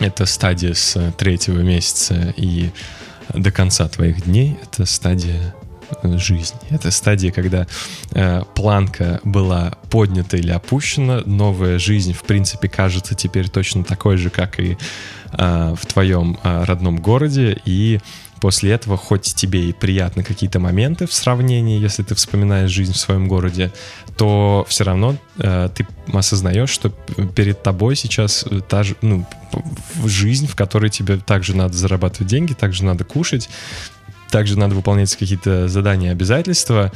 это 0.00 0.26
стадия 0.26 0.74
с 0.74 1.12
третьего 1.16 1.60
месяца 1.60 2.32
и 2.36 2.70
до 3.34 3.50
конца 3.50 3.88
твоих 3.88 4.24
дней. 4.24 4.56
Это 4.62 4.86
стадия 4.86 5.54
жизни. 6.02 6.58
Это 6.70 6.90
стадия, 6.90 7.32
когда 7.32 7.66
э, 8.12 8.42
планка 8.54 9.20
была 9.24 9.74
поднята 9.90 10.36
или 10.36 10.50
опущена, 10.50 11.22
новая 11.24 11.78
жизнь, 11.78 12.12
в 12.12 12.22
принципе, 12.22 12.68
кажется 12.68 13.14
теперь 13.14 13.48
точно 13.48 13.84
такой 13.84 14.16
же, 14.16 14.30
как 14.30 14.60
и 14.60 14.76
э, 15.32 15.74
в 15.78 15.86
твоем 15.86 16.38
э, 16.42 16.64
родном 16.64 16.98
городе, 16.98 17.60
и 17.64 18.00
после 18.40 18.72
этого, 18.72 18.96
хоть 18.96 19.34
тебе 19.34 19.68
и 19.68 19.72
приятны 19.72 20.22
какие-то 20.22 20.60
моменты 20.60 21.06
в 21.06 21.12
сравнении, 21.12 21.80
если 21.80 22.02
ты 22.02 22.14
вспоминаешь 22.14 22.70
жизнь 22.70 22.92
в 22.92 22.96
своем 22.96 23.28
городе, 23.28 23.72
то 24.16 24.64
все 24.68 24.84
равно 24.84 25.16
э, 25.38 25.68
ты 25.74 25.86
осознаешь, 26.12 26.70
что 26.70 26.90
перед 27.34 27.62
тобой 27.62 27.96
сейчас 27.96 28.44
та 28.68 28.82
же, 28.82 28.96
ну, 29.02 29.26
жизнь, 30.04 30.46
в 30.46 30.56
которой 30.56 30.90
тебе 30.90 31.16
также 31.16 31.56
надо 31.56 31.76
зарабатывать 31.76 32.28
деньги, 32.28 32.52
также 32.52 32.84
надо 32.84 33.04
кушать, 33.04 33.48
также 34.30 34.58
надо 34.58 34.74
выполнять 34.74 35.14
какие-то 35.16 35.68
задания, 35.68 36.12
обязательства. 36.12 36.92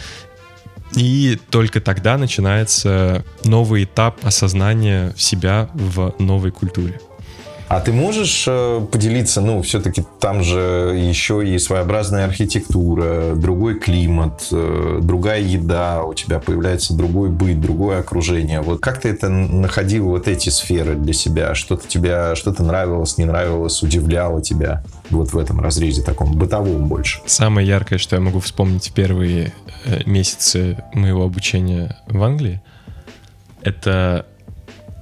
И 0.94 1.38
только 1.50 1.80
тогда 1.80 2.18
начинается 2.18 3.24
новый 3.44 3.84
этап 3.84 4.24
осознания 4.26 5.14
себя 5.16 5.70
в 5.72 6.14
новой 6.18 6.50
культуре. 6.50 7.00
А 7.72 7.80
ты 7.80 7.90
можешь 7.90 8.44
э, 8.46 8.86
поделиться, 8.92 9.40
ну, 9.40 9.62
все-таки 9.62 10.04
там 10.20 10.42
же 10.42 10.94
еще 10.94 11.42
и 11.42 11.58
своеобразная 11.58 12.26
архитектура, 12.26 13.34
другой 13.34 13.78
климат, 13.78 14.46
э, 14.52 14.98
другая 15.00 15.40
еда, 15.40 16.02
у 16.02 16.12
тебя 16.12 16.38
появляется 16.38 16.92
другой 16.92 17.30
быт, 17.30 17.62
другое 17.62 18.00
окружение. 18.00 18.60
Вот 18.60 18.80
как 18.80 19.00
ты 19.00 19.08
это 19.08 19.30
находил, 19.30 20.08
вот 20.08 20.28
эти 20.28 20.50
сферы 20.50 20.96
для 20.96 21.14
себя? 21.14 21.54
Что-то 21.54 21.88
тебя, 21.88 22.36
что-то 22.36 22.62
нравилось, 22.62 23.16
не 23.16 23.24
нравилось, 23.24 23.82
удивляло 23.82 24.42
тебя 24.42 24.84
вот 25.08 25.32
в 25.32 25.38
этом 25.38 25.58
разрезе 25.58 26.02
таком 26.02 26.34
бытовом 26.34 26.88
больше? 26.88 27.22
Самое 27.24 27.66
яркое, 27.66 27.98
что 27.98 28.16
я 28.16 28.20
могу 28.20 28.40
вспомнить 28.40 28.92
первые 28.92 29.54
э, 29.86 30.02
месяцы 30.04 30.84
моего 30.92 31.24
обучения 31.24 31.96
в 32.06 32.22
Англии, 32.22 32.60
это 33.62 34.26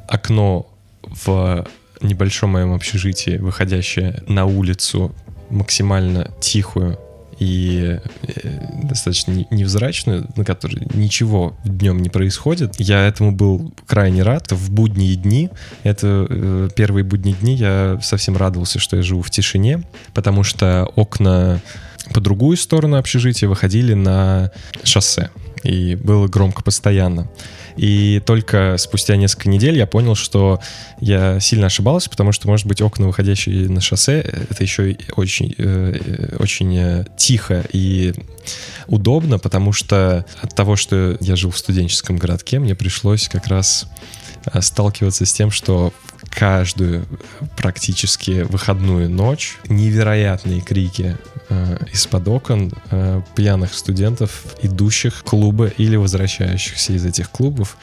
окно 0.06 0.68
в 1.02 1.66
небольшом 2.00 2.50
моем 2.50 2.73
общежитии, 2.73 3.38
выходящее 3.38 4.23
на 4.26 4.47
улицу 4.47 5.14
максимально 5.50 6.30
тихую 6.40 6.99
и 7.40 7.99
э, 8.23 8.85
достаточно 8.85 9.47
невзрачную, 9.50 10.28
на 10.37 10.45
которой 10.45 10.87
ничего 10.92 11.57
днем 11.64 12.02
не 12.02 12.11
происходит. 12.11 12.78
Я 12.78 13.07
этому 13.07 13.33
был 13.33 13.73
крайне 13.87 14.23
рад. 14.23 14.52
В 14.52 14.71
будние 14.71 15.16
дни, 15.16 15.49
это 15.83 16.26
э, 16.28 16.69
первые 16.76 17.02
будние 17.02 17.35
дни, 17.35 17.54
я 17.54 17.99
совсем 18.02 18.37
радовался, 18.37 18.78
что 18.78 18.97
я 18.97 19.02
живу 19.02 19.23
в 19.23 19.30
тишине, 19.30 19.83
потому 20.12 20.45
что 20.45 20.85
окна 20.97 21.61
по 22.12 22.21
другую 22.21 22.57
сторону 22.57 22.97
общежития 22.97 23.49
выходили 23.49 23.95
на 23.95 24.50
шоссе, 24.85 25.30
и 25.62 25.97
было 25.97 26.28
громко 26.28 26.62
постоянно. 26.62 27.30
И 27.80 28.20
только 28.26 28.76
спустя 28.76 29.16
несколько 29.16 29.49
недель 29.49 29.78
я 29.78 29.87
понял, 29.87 30.14
что 30.14 30.60
я 31.00 31.40
сильно 31.40 31.68
ошибался, 31.68 32.10
потому 32.10 32.30
что, 32.30 32.46
может 32.46 32.66
быть, 32.66 32.82
окна, 32.82 33.06
выходящие 33.06 33.70
на 33.70 33.80
шоссе, 33.80 34.20
это 34.20 34.62
еще 34.62 34.99
очень, 35.16 35.54
э, 35.56 36.37
очень 36.38 36.76
э, 36.76 37.06
тихо 37.16 37.64
и 37.72 38.12
удобно, 38.87 39.38
потому 39.38 39.72
что 39.72 40.26
от 40.42 40.54
того, 40.54 40.76
что 40.76 41.16
я 41.22 41.37
жил 41.37 41.50
в 41.52 41.56
студенческом 41.56 42.18
городке, 42.18 42.58
мне 42.58 42.75
пришлось 42.75 43.28
как 43.28 43.46
раз 43.46 43.87
э, 44.44 44.60
сталкиваться 44.60 45.25
с 45.25 45.32
тем, 45.32 45.50
что 45.50 45.94
каждую 46.30 47.04
практически 47.56 48.42
выходную 48.42 49.10
ночь 49.10 49.58
невероятные 49.68 50.60
крики 50.60 51.18
э, 51.49 51.76
из-под 51.92 52.28
окон 52.28 52.72
э, 52.90 53.20
пьяных 53.34 53.75
студентов, 53.75 54.44
идущих 54.62 55.16
в 55.16 55.22
клубы 55.25 55.72
или 55.76 55.96
возвращающихся 55.96 56.92
из 56.92 57.04
этих 57.04 57.30
клубов 57.30 57.76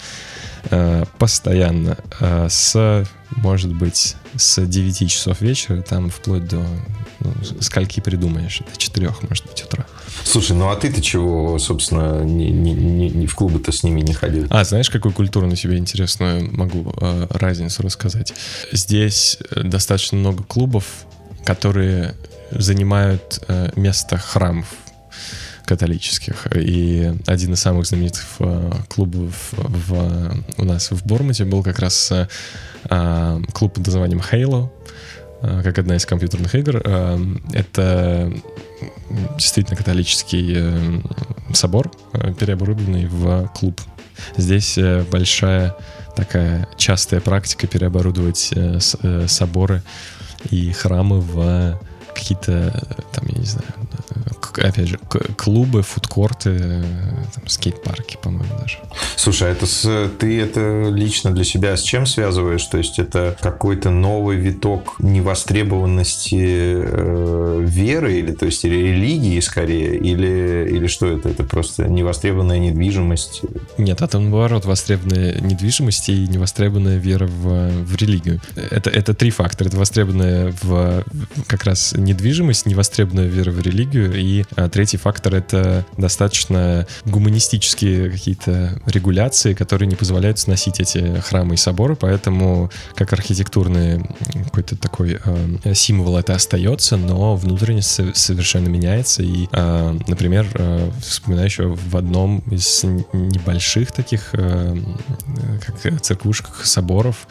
э, 0.70 1.06
постоянно 1.18 1.98
э, 2.20 2.48
с, 2.50 3.06
может 3.32 3.74
быть, 3.74 4.16
с 4.36 4.66
9 4.66 5.10
часов 5.10 5.42
вечера, 5.42 5.82
там 5.82 6.10
вплоть 6.10 6.48
до 6.48 6.66
Ну, 7.20 7.34
скольки 7.62 8.00
придумаешь? 8.00 8.62
До 8.72 8.78
четырех, 8.78 9.24
может 9.24 9.46
быть, 9.48 9.64
утра. 9.64 9.86
Слушай, 10.24 10.56
ну 10.56 10.70
а 10.70 10.76
ты-то 10.76 11.02
чего, 11.02 11.58
собственно, 11.58 12.24
не, 12.24 12.52
не, 12.52 12.74
не, 12.74 13.10
не 13.10 13.28
в 13.28 13.36
клубы-то 13.36 13.72
с 13.72 13.84
ними 13.84 14.02
не 14.02 14.14
ходил? 14.14 14.46
А, 14.50 14.64
знаешь, 14.64 14.90
какую 14.90 15.14
культуру 15.14 15.48
на 15.48 15.56
себе 15.56 15.78
интересную 15.78 16.50
могу 16.56 16.94
э, 17.02 17.28
разницу 17.30 17.82
рассказать? 17.82 18.34
Здесь 18.72 19.40
э, 19.52 19.64
достаточно 19.64 20.18
много 20.18 20.44
клубов, 20.44 20.86
которые 21.44 22.16
занимают 22.52 23.44
э, 23.48 23.70
место 23.76 24.18
храмов 24.18 24.68
католических. 25.68 26.48
И 26.56 27.14
один 27.28 27.54
из 27.54 27.60
самых 27.60 27.86
знаменитых 27.86 28.26
э, 28.40 28.72
клубов 28.88 29.52
в, 29.52 30.44
у 30.58 30.64
нас 30.64 30.92
в 30.92 31.06
Бормуте 31.06 31.44
был 31.46 31.62
как 31.62 31.80
раз 31.80 32.12
э, 32.12 32.28
клуб 33.54 33.74
под 33.74 33.86
названием 33.86 34.22
Halo, 34.22 34.70
э, 35.42 35.62
как 35.64 35.78
одна 35.78 35.98
из 35.98 36.06
компьютерных 36.06 36.56
игр. 36.56 36.82
Э, 36.84 37.20
это 37.54 38.34
действительно 39.38 39.78
католический 39.78 40.54
э, 40.56 41.02
собор, 41.54 41.92
э, 42.14 42.34
переоборудованный 42.34 43.06
в 43.06 43.52
клуб. 43.54 43.82
Здесь 44.38 44.78
э, 44.78 45.04
большая 45.12 45.76
такая 46.16 46.68
частая 46.78 47.20
практика 47.20 47.68
переоборудовать 47.68 48.52
э, 48.56 48.80
э, 49.04 49.28
соборы 49.28 49.84
и 50.50 50.72
храмы 50.72 51.20
в 51.20 51.80
какие-то, 52.14 52.72
там, 53.12 53.26
я 53.28 53.38
не 53.38 53.46
знаю, 53.46 53.68
опять 54.58 54.88
же, 54.88 55.00
клубы, 55.36 55.82
фудкорты, 55.84 56.84
там, 57.34 57.48
скейт-парки, 57.48 58.18
по-моему, 58.22 58.54
даже. 58.60 58.78
Слушай, 59.16 59.50
а 59.50 59.52
это 59.52 59.66
с, 59.66 60.10
ты 60.20 60.42
это 60.42 60.90
лично 60.90 61.32
для 61.32 61.44
себя 61.44 61.76
с 61.76 61.82
чем 61.82 62.06
связываешь? 62.06 62.64
То 62.66 62.78
есть 62.78 63.00
это 63.00 63.36
какой-то 63.40 63.90
новый 63.90 64.38
виток 64.38 64.96
невостребованности 65.00 66.36
э, 66.40 67.66
веры 67.66 68.20
или, 68.20 68.32
то 68.32 68.46
есть, 68.46 68.64
или 68.66 68.76
религии 68.76 69.40
скорее? 69.40 69.98
Или, 69.98 70.70
или 70.70 70.88
что 70.88 71.08
это? 71.08 71.30
Это 71.30 71.44
просто 71.44 71.86
невостребованная 71.86 72.60
недвижимость? 72.60 73.42
Нет, 73.78 74.02
это 74.02 74.20
наоборот 74.20 74.66
востребованная 74.66 75.40
недвижимость 75.40 76.10
и 76.10 76.28
невостребованная 76.28 76.98
вера 76.98 77.28
в, 77.28 77.70
в 77.84 77.96
религию. 77.96 78.42
Это, 78.56 78.90
это 78.90 79.14
три 79.14 79.30
фактора. 79.32 79.68
Это 79.68 79.78
востребованная 79.78 80.54
в 80.62 81.04
как 81.48 81.64
раз 81.64 81.94
недвижимость, 81.98 82.66
невостребованная 82.66 83.28
вера 83.28 83.52
в 83.52 83.62
религию 83.62 84.14
и 84.16 84.46
а 84.56 84.70
третий 84.70 84.98
фактор— 84.98 85.36
это 85.36 85.86
достаточно 85.98 86.88
гуманистические 87.06 88.10
какие-то 88.12 88.82
регуляции, 88.86 89.54
которые 89.54 89.88
не 89.88 89.96
позволяют 89.96 90.40
сносить 90.40 90.80
эти 90.80 91.20
храмы 91.20 91.56
и 91.56 91.58
соборы, 91.58 91.96
поэтому 91.96 92.72
как 92.96 93.14
архитектурный 93.14 94.04
какой-то 94.46 94.78
такой 94.78 95.20
э, 95.24 95.74
символ 95.74 96.18
это 96.18 96.34
остается, 96.34 96.98
но 96.98 97.36
внутренность 97.36 98.16
совершенно 98.16 98.68
меняется. 98.68 99.24
И, 99.24 99.48
э, 99.52 100.00
например, 100.08 100.48
э, 100.54 100.92
вспоминаю 101.02 101.48
еще 101.48 101.68
в 101.68 101.96
одном 101.96 102.40
из 102.52 102.84
небольших 102.84 103.92
таких 103.92 104.30
э, 104.34 104.76
как 105.66 106.02
церквушках 106.02 106.66
соборов 106.66 107.28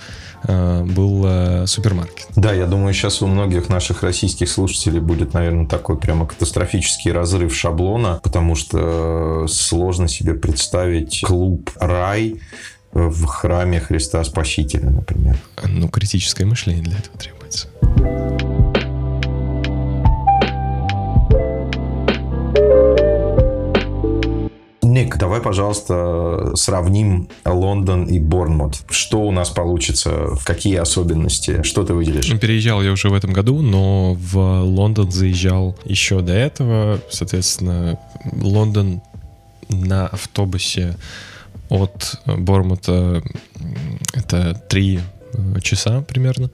Э, 0.49 0.85
был 0.85 1.25
э, 1.27 1.67
супермаркет. 1.67 2.27
Да, 2.37 2.53
я 2.53 2.67
думаю, 2.67 2.95
сейчас 2.95 3.21
у 3.23 3.27
многих 3.27 3.69
наших 3.69 4.03
российских 4.03 4.49
слушателей 4.49 5.01
будет, 5.01 5.35
наверное, 5.35 5.67
такой 5.67 5.99
прямо 5.99 6.27
катастрофический 6.27 7.06
разрыв 7.13 7.55
шаблона, 7.55 8.21
потому 8.23 8.55
что 8.55 9.45
э, 9.45 9.49
сложно 9.49 10.09
себе 10.09 10.35
представить 10.35 11.23
клуб 11.25 11.71
«Рай», 11.81 12.41
в 12.93 13.27
храме 13.27 13.79
Христа 13.79 14.25
Спасителя, 14.25 14.89
например. 14.89 15.37
Ну, 15.69 15.89
критическое 15.89 16.47
мышление 16.47 16.83
для 16.83 16.99
этого 16.99 17.19
требуется. 17.19 17.69
Ник, 24.97 25.19
давай, 25.19 25.43
пожалуйста, 25.43 26.53
сравним 26.55 27.29
Лондон 27.45 28.07
и 28.07 28.19
Борнмут. 28.19 28.79
Что 28.89 29.21
у 29.21 29.31
нас 29.31 29.51
получится? 29.51 30.39
Какие 30.43 30.77
особенности? 30.77 31.63
Что 31.65 31.85
ты 31.85 31.93
выделишь? 31.93 32.31
Ну, 32.31 32.39
переезжал 32.39 32.83
я 32.83 32.93
уже 32.93 33.11
в 33.11 33.15
этом 33.15 33.35
году, 33.35 33.61
но 33.61 34.15
в 34.15 34.39
Лондон 34.63 35.11
заезжал 35.11 35.77
еще 35.85 36.23
до 36.23 36.33
этого. 36.33 36.99
Соответственно, 37.11 37.99
Лондон 38.41 39.03
на 39.69 40.07
автобусе 40.07 40.97
от 41.69 42.19
Бормута 42.25 43.23
это 44.15 44.55
три 44.55 45.01
часа 45.61 46.01
примерно 46.01 46.51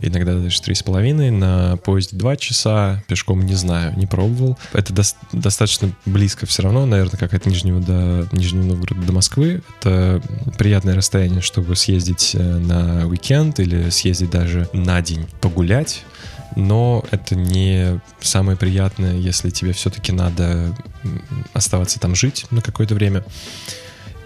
иногда 0.00 0.38
даже 0.38 0.60
три 0.60 0.74
с 0.74 0.82
половиной, 0.82 1.30
на 1.30 1.76
поезде 1.78 2.16
два 2.16 2.36
часа, 2.36 3.02
пешком 3.08 3.42
не 3.42 3.54
знаю, 3.54 3.96
не 3.96 4.06
пробовал. 4.06 4.58
Это 4.72 4.92
до 4.92 5.02
достаточно 5.32 5.90
близко 6.06 6.46
все 6.46 6.62
равно, 6.62 6.86
наверное, 6.86 7.18
как 7.18 7.34
от 7.34 7.46
Нижнего 7.46 7.80
до 7.80 8.28
Нижнего 8.32 8.64
Новгорода 8.64 9.06
до 9.06 9.12
Москвы. 9.12 9.62
Это 9.80 10.22
приятное 10.56 10.94
расстояние, 10.94 11.40
чтобы 11.40 11.76
съездить 11.76 12.32
э, 12.34 12.58
на 12.58 13.06
уикенд 13.06 13.60
или 13.60 13.90
съездить 13.90 14.30
даже 14.30 14.68
на 14.72 15.00
день 15.02 15.26
погулять 15.40 16.04
но 16.56 17.04
это 17.10 17.36
не 17.36 18.00
самое 18.20 18.56
приятное, 18.56 19.14
если 19.14 19.50
тебе 19.50 19.72
все-таки 19.72 20.12
надо 20.12 20.74
оставаться 21.52 22.00
там 22.00 22.14
жить 22.14 22.46
на 22.50 22.62
какое-то 22.62 22.94
время 22.94 23.22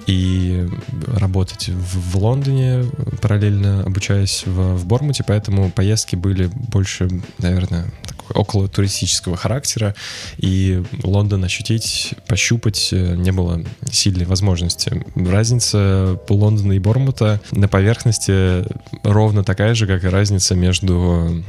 и 0.07 0.69
работать 1.07 1.69
в, 1.69 2.13
в 2.13 2.17
Лондоне, 2.17 2.85
параллельно 3.21 3.83
обучаясь 3.83 4.43
в, 4.47 4.77
в 4.77 4.87
Бормуте, 4.87 5.25
поэтому 5.27 5.71
поездки 5.71 6.17
были 6.17 6.51
больше, 6.55 7.09
наверное, 7.39 7.87
такой, 8.07 8.35
около 8.35 8.69
туристического 8.69 9.37
характера, 9.37 9.95
и 10.39 10.83
Лондон 11.03 11.45
ощутить, 11.45 12.15
пощупать 12.27 12.91
э, 12.93 13.15
не 13.17 13.33
было 13.33 13.63
сильной 13.91 14.25
возможности. 14.25 15.05
Разница 15.15 16.19
по 16.27 16.33
Лондону 16.33 16.73
и 16.73 16.79
Бормута 16.79 17.41
на 17.53 17.69
поверхности 17.69 18.65
ровно 19.03 19.45
такая 19.45 19.75
же, 19.75 19.87
как 19.87 20.05
и 20.05 20.09
разница 20.09 20.55
между 20.55 21.45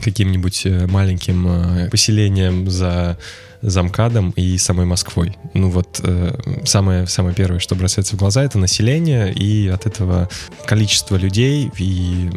каким-нибудь 0.00 0.66
э, 0.66 0.86
маленьким 0.86 1.46
э, 1.46 1.90
поселением 1.90 2.70
за 2.70 3.18
замкадом 3.62 4.30
и 4.30 4.58
самой 4.58 4.86
Москвой. 4.86 5.36
Ну 5.54 5.70
вот 5.70 6.00
э, 6.02 6.36
самое, 6.64 7.06
самое 7.06 7.34
первое, 7.34 7.60
что 7.60 7.74
бросается 7.74 8.16
в 8.16 8.18
глаза, 8.18 8.42
это 8.44 8.58
население, 8.58 9.32
и 9.32 9.68
от 9.68 9.86
этого 9.86 10.28
количество 10.66 11.16
людей 11.16 11.70
и 11.78 12.30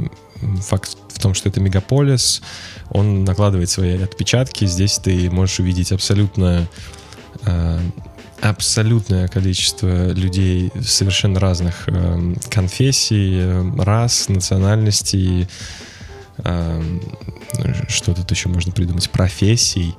факт 0.62 0.98
в 1.10 1.20
том, 1.20 1.34
что 1.34 1.50
это 1.50 1.60
мегаполис, 1.60 2.42
он 2.90 3.24
накладывает 3.24 3.70
свои 3.70 4.02
отпечатки. 4.02 4.66
Здесь 4.66 5.00
ты 5.00 5.30
можешь 5.32 5.60
увидеть 5.60 5.92
абсолютно 5.92 6.68
э, 7.46 7.80
абсолютное 8.42 9.28
количество 9.28 10.12
людей 10.12 10.72
совершенно 10.82 11.40
разных 11.40 11.88
э, 11.88 12.36
конфессий, 12.52 13.40
э, 13.40 13.72
рас, 13.80 14.30
национальностей, 14.30 15.48
э, 16.38 16.82
что 17.88 18.14
тут 18.14 18.30
еще 18.32 18.50
можно 18.50 18.72
придумать, 18.72 19.10
профессий. 19.10 19.96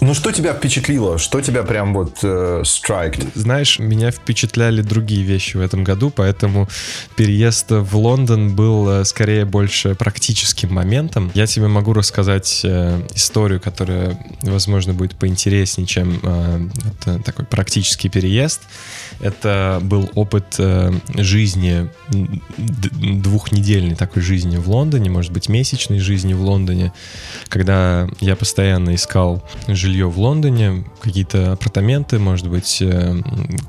Ну, 0.00 0.14
что 0.14 0.30
тебя 0.30 0.54
впечатлило? 0.54 1.18
Что 1.18 1.40
тебя 1.40 1.64
прям 1.64 1.92
вот 1.92 2.18
э, 2.22 2.62
striked? 2.62 3.30
Знаешь, 3.34 3.78
меня 3.78 4.10
впечатляли 4.10 4.80
другие 4.82 5.22
вещи 5.22 5.56
в 5.56 5.60
этом 5.60 5.82
году, 5.82 6.10
поэтому 6.10 6.68
переезд 7.16 7.70
в 7.70 7.96
Лондон 7.96 8.54
был 8.54 8.88
э, 8.88 9.04
скорее 9.04 9.44
больше 9.44 9.96
практическим 9.96 10.72
моментом. 10.72 11.32
Я 11.34 11.46
тебе 11.46 11.66
могу 11.66 11.94
рассказать 11.94 12.60
э, 12.64 13.02
историю, 13.14 13.60
которая, 13.60 14.18
возможно, 14.42 14.94
будет 14.94 15.16
поинтереснее, 15.16 15.86
чем 15.86 16.20
э, 16.22 16.68
это 16.92 17.18
такой 17.24 17.44
практический 17.44 18.08
переезд. 18.08 18.62
Это 19.20 19.80
был 19.82 20.08
опыт 20.14 20.54
э, 20.58 20.92
жизни, 21.14 21.88
двухнедельной 22.58 23.96
такой 23.96 24.22
жизни 24.22 24.58
в 24.58 24.70
Лондоне, 24.70 25.10
может 25.10 25.32
быть, 25.32 25.48
месячной 25.48 25.98
жизни 25.98 26.34
в 26.34 26.42
Лондоне, 26.42 26.92
когда 27.48 28.08
я 28.20 28.36
постоянно 28.36 28.94
искал 28.94 29.42
жилье 29.78 30.08
в 30.08 30.18
Лондоне, 30.18 30.84
какие-то 31.00 31.52
апартаменты, 31.52 32.18
может 32.18 32.48
быть, 32.48 32.82
э, 32.82 33.16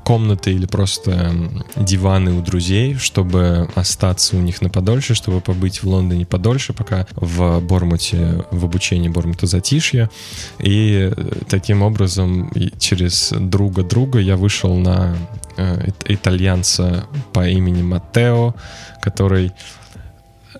комнаты 0.04 0.52
или 0.52 0.66
просто 0.66 1.32
диваны 1.76 2.32
у 2.32 2.42
друзей, 2.42 2.94
чтобы 2.94 3.68
остаться 3.74 4.36
у 4.36 4.40
них 4.40 4.60
на 4.60 4.68
подольше, 4.68 5.14
чтобы 5.14 5.40
побыть 5.40 5.82
в 5.82 5.88
Лондоне 5.88 6.26
подольше, 6.26 6.72
пока 6.72 7.06
в 7.14 7.60
Бормуте, 7.60 8.44
в 8.50 8.64
обучении 8.64 9.08
Бормута 9.08 9.46
затишье. 9.46 10.10
И 10.58 11.10
э, 11.10 11.32
таким 11.48 11.82
образом 11.82 12.52
через 12.78 13.32
друга 13.32 13.82
друга 13.82 14.18
я 14.18 14.36
вышел 14.36 14.76
на 14.76 15.16
э, 15.56 15.88
итальянца 16.06 17.06
по 17.32 17.48
имени 17.48 17.82
Матео, 17.82 18.54
который 19.00 19.52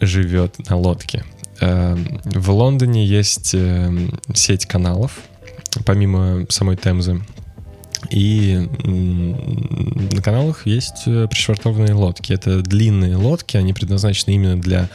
живет 0.00 0.70
на 0.70 0.76
лодке. 0.76 1.24
В 1.60 2.50
Лондоне 2.52 3.04
есть 3.04 3.54
сеть 4.34 4.64
каналов, 4.64 5.18
помимо 5.84 6.46
самой 6.48 6.76
Темзы. 6.76 7.20
И 8.10 8.68
на 8.82 10.22
каналах 10.22 10.66
есть 10.66 11.02
э, 11.06 11.28
пришвартованные 11.28 11.92
лодки. 11.92 12.32
Это 12.32 12.62
длинные 12.62 13.16
лодки, 13.16 13.56
они 13.56 13.72
предназначены 13.72 14.34
именно 14.34 14.60
для 14.60 14.88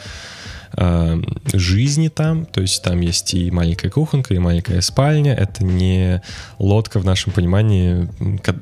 э, 0.76 1.22
жизни 1.54 2.08
там, 2.08 2.46
то 2.46 2.62
есть 2.62 2.82
там 2.82 3.00
есть 3.02 3.34
и 3.36 3.52
маленькая 3.52 3.90
кухонка, 3.90 4.34
и 4.34 4.40
маленькая 4.40 4.82
спальня. 4.82 5.34
Это 5.34 5.64
не 5.64 6.22
лодка 6.58 7.00
в 7.00 7.06
нашем 7.06 7.32
понимании, 7.32 8.10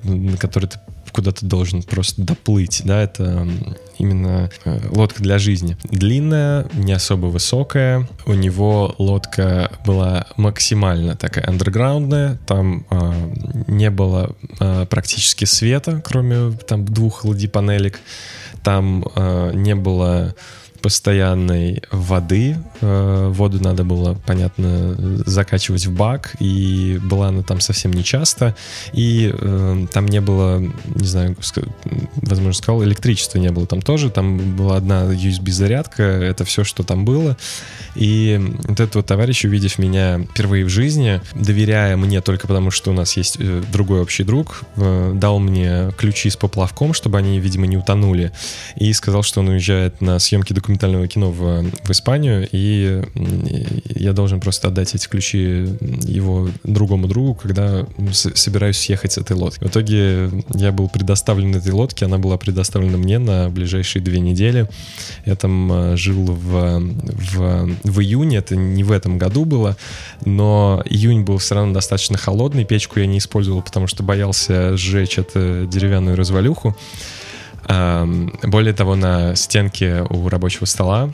на 0.03 0.37
которой 0.37 0.67
ты 0.67 0.79
куда-то 1.13 1.45
должен 1.45 1.83
просто 1.83 2.21
доплыть, 2.21 2.81
да, 2.83 3.03
это 3.03 3.47
именно 3.97 4.49
э, 4.65 4.79
лодка 4.89 5.21
для 5.21 5.37
жизни. 5.37 5.77
Длинная, 5.83 6.67
не 6.73 6.91
особо 6.91 7.27
высокая, 7.27 8.07
у 8.25 8.33
него 8.33 8.93
лодка 8.97 9.71
была 9.85 10.27
максимально 10.35 11.15
такая 11.15 11.47
андерграундная, 11.47 12.39
там 12.45 12.85
э, 12.89 13.33
не 13.67 13.89
было 13.89 14.35
э, 14.59 14.85
практически 14.89 15.45
света, 15.45 16.01
кроме 16.03 16.51
там 16.51 16.83
двух 16.85 17.23
ладьи-панелек, 17.23 17.99
там 18.63 19.05
э, 19.15 19.51
не 19.53 19.75
было 19.75 20.35
постоянной 20.83 21.81
воды. 21.91 22.57
Э, 22.81 23.29
воду 23.33 23.63
надо 23.63 23.85
было, 23.85 24.15
понятно, 24.27 24.95
закачивать 25.25 25.85
в 25.85 25.95
бак, 25.95 26.35
и 26.39 26.99
была 27.01 27.29
она 27.29 27.41
там 27.41 27.61
совсем 27.61 27.93
не 27.93 28.03
часто. 28.03 28.53
И 28.91 29.33
э, 29.33 29.87
там 29.93 30.05
не 30.07 30.19
было, 30.19 30.59
не 30.59 31.07
знаю, 31.07 31.37
возможно, 32.17 32.53
сказал, 32.53 32.83
электричества 32.83 33.39
не 33.39 33.49
было 33.49 33.65
там 33.65 33.81
тоже. 33.81 34.09
Там 34.09 34.57
была 34.57 34.75
одна 34.75 35.05
USB-зарядка, 35.05 36.03
это 36.03 36.43
все, 36.43 36.65
что 36.65 36.83
там 36.83 37.05
было. 37.05 37.37
И 37.95 38.37
вот 38.63 38.79
этот 38.81 38.95
вот 38.95 39.05
товарищ, 39.05 39.45
увидев 39.45 39.79
меня 39.79 40.19
впервые 40.31 40.65
в 40.65 40.69
жизни, 40.69 41.21
доверяя 41.33 41.95
мне 41.95 42.19
только 42.19 42.45
потому, 42.45 42.71
что 42.71 42.91
у 42.91 42.93
нас 42.93 43.15
есть 43.15 43.37
э, 43.39 43.63
другой 43.71 44.01
общий 44.01 44.25
друг, 44.25 44.63
дал 44.75 45.39
мне 45.39 45.91
ключи 45.97 46.29
с 46.29 46.35
поплавком, 46.35 46.93
чтобы 46.93 47.17
они, 47.17 47.39
видимо, 47.39 47.67
не 47.67 47.77
утонули, 47.77 48.33
и 48.75 48.91
сказал, 48.91 49.23
что 49.23 49.39
он 49.39 49.47
уезжает 49.47 50.01
на 50.01 50.19
съемки 50.19 50.51
документального 50.51 50.72
документального 50.73 51.07
кино 51.07 51.31
в, 51.31 51.63
в 51.83 51.91
Испанию, 51.91 52.47
и 52.51 53.01
я 53.95 54.13
должен 54.13 54.39
просто 54.39 54.69
отдать 54.69 54.95
эти 54.95 55.07
ключи 55.07 55.67
его 56.01 56.49
другому 56.63 57.07
другу, 57.07 57.35
когда 57.35 57.85
собираюсь 58.11 58.77
съехать 58.77 59.13
с 59.13 59.17
этой 59.17 59.35
лодки. 59.35 59.63
В 59.63 59.67
итоге 59.67 60.29
я 60.53 60.71
был 60.71 60.89
предоставлен 60.89 61.55
этой 61.55 61.71
лодке, 61.71 62.05
она 62.05 62.17
была 62.17 62.37
предоставлена 62.37 62.97
мне 62.97 63.19
на 63.19 63.49
ближайшие 63.49 64.01
две 64.01 64.19
недели. 64.19 64.67
Я 65.25 65.35
там 65.35 65.71
э, 65.71 65.97
жил 65.97 66.25
в, 66.25 66.79
в, 66.79 67.69
в 67.83 67.99
июне, 68.01 68.37
это 68.37 68.55
не 68.55 68.83
в 68.83 68.91
этом 68.91 69.17
году 69.17 69.45
было, 69.45 69.77
но 70.25 70.83
июнь 70.85 71.23
был 71.23 71.37
все 71.37 71.55
равно 71.55 71.73
достаточно 71.73 72.17
холодный, 72.17 72.65
печку 72.65 72.99
я 72.99 73.05
не 73.05 73.19
использовал, 73.19 73.61
потому 73.61 73.87
что 73.87 74.03
боялся 74.03 74.75
сжечь 74.75 75.17
эту 75.17 75.67
деревянную 75.67 76.15
развалюху. 76.15 76.75
Более 77.67 78.73
того, 78.73 78.95
на 78.95 79.35
стенке 79.35 80.05
у 80.09 80.27
рабочего 80.29 80.65
стола 80.65 81.09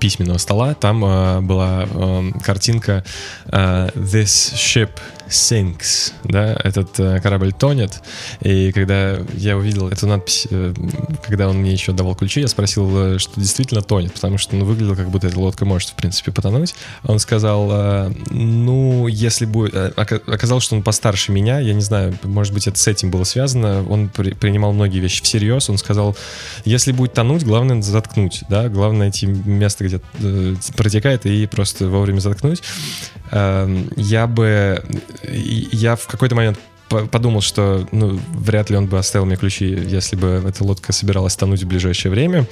письменного 0.00 0.38
стола 0.38 0.74
там 0.74 1.04
э, 1.04 1.40
была 1.40 1.86
э, 1.88 2.30
картинка 2.44 3.04
э, 3.46 3.88
"This 3.94 4.54
ship 4.54 4.90
sinks", 5.28 6.12
да, 6.24 6.54
этот 6.62 6.98
э, 7.00 7.20
корабль 7.20 7.52
тонет. 7.52 8.02
И 8.40 8.72
когда 8.72 9.18
я 9.34 9.56
увидел 9.56 9.88
эту 9.88 10.06
надпись, 10.06 10.46
э, 10.50 10.74
когда 11.26 11.48
он 11.48 11.58
мне 11.58 11.72
еще 11.72 11.92
давал 11.92 12.14
ключи, 12.14 12.40
я 12.40 12.48
спросил, 12.48 13.14
э, 13.14 13.18
что 13.18 13.40
действительно 13.40 13.82
тонет, 13.82 14.12
потому 14.12 14.38
что 14.38 14.56
ну, 14.56 14.64
выглядело, 14.64 14.94
как 14.94 15.10
будто 15.10 15.28
эта 15.28 15.38
лодка 15.38 15.64
может, 15.64 15.90
в 15.90 15.94
принципе, 15.94 16.32
потонуть. 16.32 16.74
Он 17.04 17.18
сказал, 17.18 17.68
э, 17.70 18.12
ну, 18.30 19.06
если 19.06 19.46
будет... 19.46 19.74
Э, 19.74 19.92
оказалось, 19.96 20.64
что 20.64 20.76
он 20.76 20.82
постарше 20.82 21.32
меня, 21.32 21.60
я 21.60 21.74
не 21.74 21.82
знаю, 21.82 22.14
может 22.22 22.52
быть, 22.52 22.66
это 22.66 22.78
с 22.78 22.86
этим 22.86 23.10
было 23.10 23.24
связано. 23.24 23.84
Он 23.88 24.08
при, 24.08 24.32
принимал 24.32 24.72
многие 24.72 24.98
вещи 24.98 25.22
всерьез. 25.22 25.70
Он 25.70 25.78
сказал, 25.78 26.16
если 26.64 26.92
будет 26.92 27.14
тонуть, 27.14 27.44
главное 27.44 27.80
заткнуть, 27.82 28.44
да, 28.48 28.68
главное 28.68 29.02
найти 29.02 29.26
место, 29.26 29.71
где 29.80 30.00
э, 30.20 30.54
протекает, 30.76 31.26
и 31.26 31.46
просто 31.46 31.88
вовремя 31.88 32.20
заткнуть. 32.20 32.62
Э, 33.30 33.84
я 33.96 34.26
бы 34.26 34.82
я 35.22 35.96
в 35.96 36.06
какой-то 36.06 36.34
момент 36.34 36.58
подумал, 37.10 37.40
что 37.40 37.86
ну, 37.92 38.20
вряд 38.34 38.70
ли 38.70 38.76
он 38.76 38.86
бы 38.86 38.98
оставил 38.98 39.26
мне 39.26 39.36
ключи, 39.36 39.66
если 39.66 40.16
бы 40.16 40.42
эта 40.46 40.64
лодка 40.64 40.92
собиралась 40.92 41.36
тонуть 41.36 41.62
в 41.62 41.66
ближайшее 41.66 42.12
время. 42.12 42.46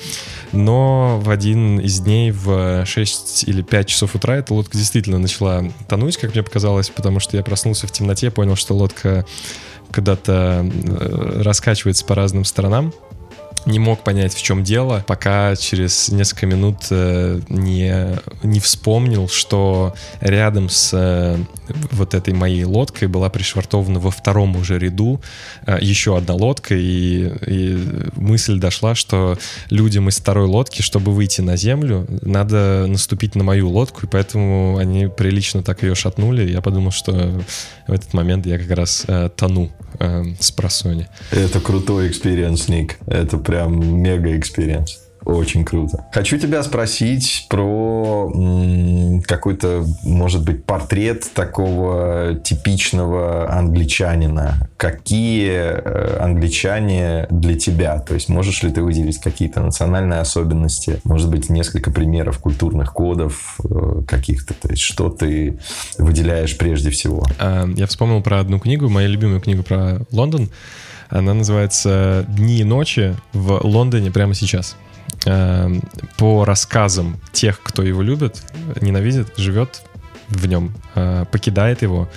Но 0.52 1.20
в 1.22 1.30
один 1.30 1.78
из 1.78 2.00
дней 2.00 2.30
в 2.30 2.84
6 2.86 3.44
или 3.44 3.62
5 3.62 3.86
часов 3.86 4.14
утра 4.14 4.36
эта 4.36 4.54
лодка 4.54 4.76
действительно 4.76 5.18
начала 5.18 5.64
тонуть, 5.88 6.16
как 6.16 6.32
мне 6.34 6.42
показалось, 6.42 6.90
потому 6.90 7.20
что 7.20 7.36
я 7.36 7.42
проснулся 7.42 7.86
в 7.86 7.92
темноте, 7.92 8.30
понял, 8.30 8.56
что 8.56 8.74
лодка 8.74 9.26
куда-то 9.92 10.64
э, 10.72 11.42
раскачивается 11.42 12.04
по 12.04 12.14
разным 12.14 12.44
сторонам 12.44 12.94
не 13.66 13.78
мог 13.78 14.02
понять, 14.02 14.34
в 14.34 14.42
чем 14.42 14.64
дело, 14.64 15.04
пока 15.06 15.54
через 15.56 16.08
несколько 16.08 16.46
минут 16.46 16.78
э, 16.90 17.40
не, 17.48 18.18
не 18.42 18.60
вспомнил, 18.60 19.28
что 19.28 19.94
рядом 20.20 20.68
с 20.68 20.90
э, 20.92 21.38
вот 21.90 22.14
этой 22.14 22.34
моей 22.34 22.64
лодкой 22.64 23.08
была 23.08 23.28
пришвартована 23.28 23.98
во 23.98 24.10
втором 24.10 24.56
уже 24.56 24.78
ряду 24.78 25.20
э, 25.66 25.78
еще 25.80 26.16
одна 26.16 26.34
лодка, 26.34 26.74
и, 26.74 27.32
и 27.46 28.08
мысль 28.16 28.58
дошла, 28.58 28.94
что 28.94 29.38
людям 29.68 30.08
из 30.08 30.18
второй 30.18 30.46
лодки, 30.46 30.82
чтобы 30.82 31.12
выйти 31.12 31.40
на 31.40 31.56
землю, 31.56 32.06
надо 32.22 32.86
наступить 32.88 33.34
на 33.34 33.44
мою 33.44 33.68
лодку, 33.68 34.06
и 34.06 34.08
поэтому 34.08 34.76
они 34.78 35.06
прилично 35.06 35.62
так 35.62 35.82
ее 35.82 35.94
шатнули. 35.94 36.50
Я 36.50 36.60
подумал, 36.60 36.90
что 36.90 37.42
в 37.86 37.92
этот 37.92 38.12
момент 38.14 38.46
я 38.46 38.58
как 38.58 38.70
раз 38.70 39.04
э, 39.06 39.30
тону 39.36 39.70
э, 39.98 40.24
с 40.38 40.50
просони. 40.50 41.08
Это 41.30 41.60
крутой 41.60 42.08
experience, 42.08 42.68
Ник. 42.68 42.98
Это 43.06 43.38
прям 43.50 44.00
мега 44.00 44.38
experience. 44.38 45.00
Очень 45.24 45.64
круто. 45.64 46.06
Хочу 46.12 46.38
тебя 46.38 46.62
спросить 46.62 47.46
про 47.50 48.32
какой-то, 49.26 49.84
может 50.04 50.44
быть, 50.44 50.64
портрет 50.64 51.24
такого 51.34 52.36
типичного 52.42 53.52
англичанина. 53.52 54.68
Какие 54.76 55.50
э, 55.50 56.18
англичане 56.20 57.26
для 57.30 57.58
тебя? 57.58 57.98
То 57.98 58.14
есть 58.14 58.28
можешь 58.28 58.62
ли 58.62 58.70
ты 58.70 58.82
выделить 58.82 59.18
какие-то 59.18 59.60
национальные 59.60 60.20
особенности? 60.20 61.00
Может 61.04 61.28
быть, 61.28 61.50
несколько 61.50 61.90
примеров 61.90 62.38
культурных 62.38 62.94
кодов 62.94 63.58
э, 63.64 64.02
каких-то? 64.06 64.54
То 64.54 64.70
есть 64.70 64.82
что 64.82 65.10
ты 65.10 65.58
выделяешь 65.98 66.56
прежде 66.56 66.90
всего? 66.90 67.26
А, 67.38 67.68
я 67.76 67.86
вспомнил 67.86 68.22
про 68.22 68.40
одну 68.40 68.58
книгу, 68.58 68.88
мою 68.88 69.10
любимую 69.10 69.40
книгу 69.40 69.64
про 69.64 70.00
Лондон. 70.12 70.48
Она 71.10 71.34
называется 71.34 72.24
«Дни 72.28 72.60
и 72.60 72.64
ночи 72.64 73.16
в 73.32 73.60
Лондоне 73.64 74.10
прямо 74.10 74.34
сейчас». 74.34 74.76
Эм, 75.26 75.82
по 76.16 76.44
рассказам 76.44 77.20
тех, 77.32 77.60
кто 77.62 77.82
его 77.82 78.00
любит, 78.00 78.42
ненавидит, 78.80 79.36
живет 79.36 79.82
в 80.28 80.46
нем, 80.46 80.72
э, 80.94 81.24
покидает 81.30 81.82
его 81.82 82.08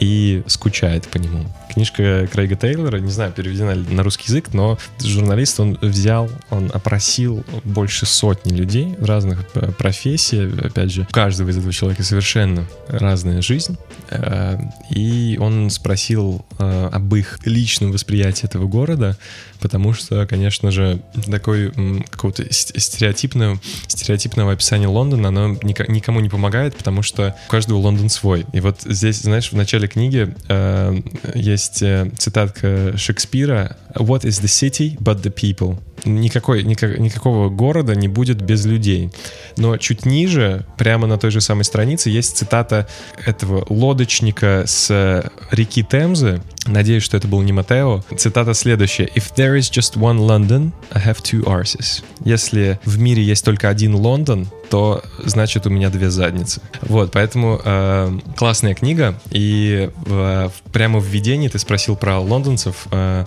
и 0.00 0.42
скучает 0.46 1.06
по 1.06 1.18
нему. 1.18 1.46
Книжка 1.80 2.28
Крейга 2.30 2.56
Тейлора, 2.56 2.98
не 2.98 3.10
знаю, 3.10 3.32
переведена 3.32 3.70
ли 3.70 3.94
на 3.94 4.02
русский 4.02 4.24
язык, 4.26 4.52
но 4.52 4.76
журналист, 5.02 5.58
он 5.60 5.78
взял, 5.80 6.28
он 6.50 6.70
опросил 6.74 7.42
больше 7.64 8.04
сотни 8.04 8.52
людей 8.52 8.94
разных 9.00 9.46
э, 9.54 9.72
профессий, 9.72 10.46
опять 10.62 10.92
же, 10.92 11.06
у 11.08 11.12
каждого 11.14 11.48
из 11.48 11.56
этого 11.56 11.72
человека 11.72 12.02
совершенно 12.02 12.66
разная 12.86 13.40
жизнь, 13.40 13.78
э, 14.10 14.58
и 14.90 15.38
он 15.40 15.70
спросил 15.70 16.44
об 16.58 17.14
их 17.14 17.38
личном 17.46 17.92
восприятии 17.92 18.44
этого 18.44 18.66
города, 18.66 19.16
потому 19.60 19.94
что, 19.94 20.26
конечно 20.26 20.70
же, 20.70 21.00
такой 21.30 21.72
какого-то 22.10 22.44
стереотипного, 22.52 23.58
стереотипного 23.86 24.52
описания 24.52 24.88
Лондона, 24.88 25.28
оно 25.28 25.48
никому 25.62 26.20
не 26.20 26.28
помогает, 26.28 26.76
потому 26.76 27.02
что 27.02 27.34
у 27.48 27.50
каждого 27.50 27.78
Лондон 27.78 28.10
свой. 28.10 28.44
И 28.52 28.60
вот 28.60 28.82
здесь, 28.82 29.22
знаешь, 29.22 29.52
в 29.52 29.56
начале 29.56 29.88
книги 29.88 30.34
э, 30.48 31.00
есть 31.34 31.69
э, 31.80 32.10
цитатка 32.16 32.96
Шекспира 32.96 33.76
«What 33.94 34.22
is 34.22 34.42
the 34.42 34.48
city 34.48 34.98
but 34.98 35.22
the 35.22 35.32
people?» 35.32 35.78
никакой, 36.04 36.62
никак, 36.62 36.98
никакого 36.98 37.48
города 37.48 37.94
не 37.94 38.08
будет 38.08 38.40
без 38.40 38.64
людей. 38.64 39.10
Но 39.56 39.76
чуть 39.76 40.06
ниже, 40.06 40.66
прямо 40.78 41.06
на 41.06 41.18
той 41.18 41.30
же 41.30 41.40
самой 41.40 41.64
странице, 41.64 42.10
есть 42.10 42.36
цитата 42.36 42.86
этого 43.24 43.64
лодочника 43.68 44.64
с 44.66 45.30
реки 45.50 45.82
Темзы. 45.82 46.42
Надеюсь, 46.66 47.02
что 47.02 47.16
это 47.16 47.26
был 47.26 47.40
не 47.42 47.52
Матео. 47.52 48.02
Цитата 48.16 48.52
следующая. 48.54 49.06
If 49.14 49.34
there 49.34 49.58
is 49.58 49.70
just 49.70 49.96
one 49.96 50.18
London, 50.18 50.72
I 50.92 51.02
have 51.02 51.22
two 51.22 51.42
arses. 51.44 52.04
Если 52.22 52.78
в 52.84 52.98
мире 52.98 53.22
есть 53.22 53.44
только 53.44 53.68
один 53.68 53.94
Лондон, 53.94 54.48
то 54.68 55.02
значит 55.24 55.66
у 55.66 55.70
меня 55.70 55.90
две 55.90 56.10
задницы. 56.10 56.60
Вот, 56.82 57.12
поэтому 57.12 57.60
э, 57.64 58.18
классная 58.36 58.74
книга. 58.74 59.18
И 59.30 59.90
э, 60.06 60.48
прямо 60.72 61.00
в 61.00 61.06
введении 61.06 61.48
ты 61.48 61.58
спросил 61.58 61.96
про 61.96 62.20
лондонцев. 62.20 62.86
Э, 62.92 63.24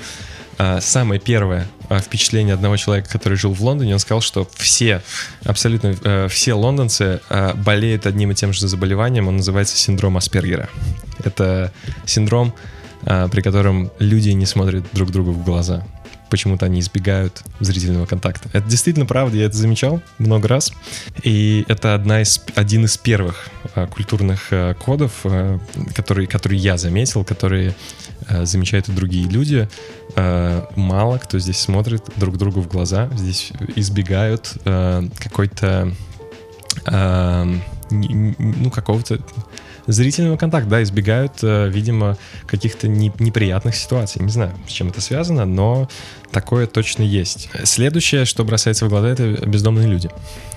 э, 0.59 0.79
самое 0.79 1.19
первое 1.19 1.67
э, 1.89 1.99
впечатление 1.99 2.53
одного 2.53 2.77
человека, 2.77 3.09
который 3.09 3.37
жил 3.37 3.53
в 3.53 3.61
Лондоне, 3.61 3.93
он 3.93 3.99
сказал, 3.99 4.21
что 4.21 4.47
все, 4.53 5.01
абсолютно 5.43 5.95
э, 6.03 6.27
все 6.29 6.53
лондонцы 6.53 7.19
болеют 7.55 8.05
одним 8.05 8.31
и 8.31 8.35
тем 8.35 8.53
же 8.53 8.67
заболеванием, 8.67 9.27
он 9.27 9.37
называется 9.37 9.75
синдром 9.75 10.17
Аспергера. 10.17 10.69
Это 11.23 11.73
синдром, 12.05 12.53
при 13.05 13.41
котором 13.41 13.91
люди 13.99 14.29
не 14.29 14.45
смотрят 14.45 14.85
друг 14.93 15.11
другу 15.11 15.31
в 15.31 15.43
глаза 15.43 15.83
почему-то 16.33 16.65
они 16.65 16.79
избегают 16.79 17.43
зрительного 17.59 18.07
контакта. 18.07 18.49
Это 18.53 18.67
действительно 18.67 19.05
правда, 19.05 19.37
я 19.37 19.45
это 19.45 19.55
замечал 19.55 20.01
много 20.17 20.47
раз. 20.47 20.73
И 21.21 21.63
это 21.67 21.93
одна 21.93 22.23
из, 22.23 22.43
один 22.55 22.85
из 22.85 22.97
первых 22.97 23.49
а, 23.75 23.85
культурных 23.85 24.47
а, 24.49 24.73
кодов, 24.73 25.11
а, 25.25 25.59
которые, 25.93 26.25
которые 26.25 26.59
я 26.59 26.77
заметил, 26.77 27.23
которые 27.23 27.75
а, 28.27 28.45
замечают 28.45 28.89
и 28.89 28.93
другие 28.93 29.29
люди. 29.29 29.69
А, 30.15 30.67
мало 30.75 31.19
кто 31.19 31.37
здесь 31.37 31.59
смотрит 31.59 32.01
друг 32.15 32.39
другу 32.39 32.61
в 32.61 32.67
глаза, 32.67 33.11
здесь 33.15 33.51
избегают 33.75 34.53
а, 34.65 35.07
какой-то 35.19 35.93
а, 36.87 37.47
ну, 37.91 38.71
какого-то 38.71 39.19
зрительного 39.87 40.37
контакта, 40.37 40.69
да, 40.69 40.83
избегают, 40.83 41.33
э, 41.41 41.69
видимо, 41.69 42.17
каких-то 42.45 42.87
не, 42.87 43.11
неприятных 43.19 43.75
ситуаций. 43.75 44.21
Не 44.21 44.31
знаю, 44.31 44.53
с 44.67 44.71
чем 44.71 44.89
это 44.89 45.01
связано, 45.01 45.45
но 45.45 45.89
такое 46.31 46.67
точно 46.67 47.03
есть. 47.03 47.49
Следующее, 47.63 48.25
что 48.25 48.43
бросается 48.43 48.85
в 48.85 48.89
глаза, 48.89 49.09
это 49.09 49.45
бездомные 49.45 49.87
люди. 49.87 50.09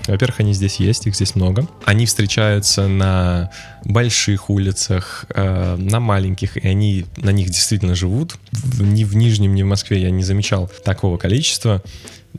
Во-первых, 0.07 0.39
они 0.39 0.53
здесь 0.53 0.77
есть, 0.77 1.05
их 1.07 1.15
здесь 1.15 1.35
много. 1.35 1.67
Они 1.85 2.05
встречаются 2.05 2.87
на 2.87 3.51
больших 3.83 4.49
улицах, 4.49 5.25
э, 5.29 5.75
на 5.75 5.99
маленьких, 5.99 6.57
и 6.57 6.67
они 6.67 7.05
на 7.17 7.31
них 7.31 7.47
действительно 7.47 7.95
живут. 7.95 8.37
Ни 8.79 9.03
в 9.03 9.15
Нижнем, 9.15 9.53
ни 9.53 9.63
в 9.63 9.67
Москве 9.67 10.01
я 10.01 10.09
не 10.09 10.23
замечал 10.23 10.71
такого 10.83 11.17
количества. 11.17 11.83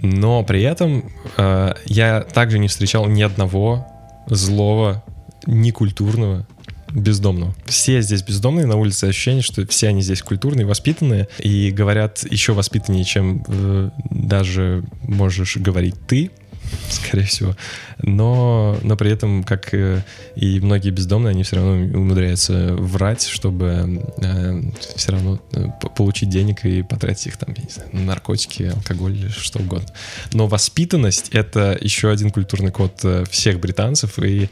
Но 0.00 0.44
при 0.44 0.62
этом 0.62 1.10
э, 1.36 1.74
я 1.86 2.20
также 2.22 2.58
не 2.58 2.68
встречал 2.68 3.06
ни 3.06 3.22
одного 3.22 3.86
злого, 4.26 5.04
некультурного 5.46 6.46
бездомного. 6.92 7.54
Все 7.66 8.00
здесь 8.00 8.22
бездомные 8.22 8.66
на 8.66 8.76
улице, 8.76 9.04
ощущение, 9.04 9.42
что 9.42 9.66
все 9.66 9.88
они 9.88 10.02
здесь 10.02 10.22
культурные, 10.22 10.66
воспитанные 10.66 11.28
и 11.38 11.70
говорят 11.70 12.24
еще 12.30 12.52
воспитаннее, 12.52 13.04
чем 13.04 13.44
э, 13.46 13.90
даже 14.10 14.84
можешь 15.02 15.56
говорить 15.56 15.94
ты, 16.06 16.30
скорее 16.90 17.24
всего. 17.24 17.56
Но, 18.02 18.78
но 18.82 18.96
при 18.96 19.10
этом, 19.10 19.44
как 19.44 19.74
э, 19.74 20.04
и 20.36 20.60
многие 20.60 20.90
бездомные, 20.90 21.30
они 21.30 21.42
все 21.42 21.56
равно 21.56 21.72
умудряются 21.98 22.74
врать, 22.74 23.26
чтобы 23.26 24.02
э, 24.18 24.62
все 24.96 25.12
равно 25.12 25.40
э, 25.52 25.66
получить 25.96 26.28
денег 26.28 26.64
и 26.64 26.82
потратить 26.82 27.28
их 27.28 27.36
там, 27.36 27.54
я 27.56 27.62
не 27.62 27.70
знаю, 27.70 27.90
на 27.92 28.00
наркотики, 28.02 28.64
алкоголь 28.74 29.30
что 29.30 29.58
угодно. 29.58 29.88
Но 30.32 30.46
воспитанность— 30.46 31.28
это 31.32 31.76
еще 31.80 32.10
один 32.10 32.30
культурный 32.30 32.70
код 32.70 33.00
э, 33.02 33.24
всех 33.30 33.60
британцев, 33.60 34.18
и, 34.18 34.48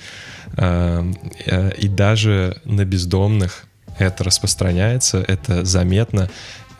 э, 0.57 1.13
и 1.79 1.89
даже 1.89 2.61
на 2.65 2.85
бездомных 2.85 3.65
это 3.99 4.25
распространяется, 4.25 5.25
это 5.27 5.65
заметно 5.65 6.29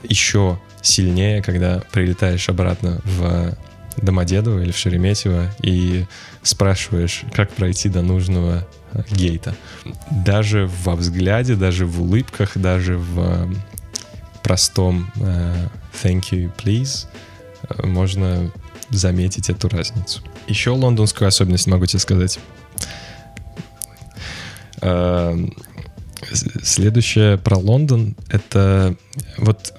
еще 0.03 0.61
сильнее, 0.83 1.43
когда 1.43 1.83
прилетаешь 1.93 2.49
обратно 2.49 3.01
в 3.05 3.57
Домодедово 3.97 4.61
или 4.61 4.73
в 4.73 4.77
Шереметьево 4.77 5.51
и 5.63 6.05
спрашиваешь, 6.43 7.25
как 7.33 7.51
пройти 7.51 7.89
до 7.89 8.03
нужного 8.03 8.67
э, 8.93 9.03
гейта. 9.11 9.55
Даже 10.11 10.71
во 10.85 10.97
взгляде, 10.97 11.55
даже 11.57 11.87
в 11.87 12.03
улыбках, 12.03 12.57
даже 12.57 12.97
в 12.97 13.21
э, 13.21 13.47
простом 14.43 15.11
uh, 15.17 15.69
thank 16.03 16.31
you, 16.31 16.51
please 16.57 17.07
можно 17.83 18.51
заметить 18.91 19.51
эту 19.51 19.69
разницу. 19.69 20.23
Еще 20.47 20.71
лондонскую 20.71 21.29
особенность 21.29 21.67
могу 21.67 21.87
тебе 21.87 21.99
сказать. 21.99 22.39
Следующее 26.33 27.39
про 27.39 27.57
Лондон— 27.57 28.17
это 28.31 28.97
вот 29.39 29.73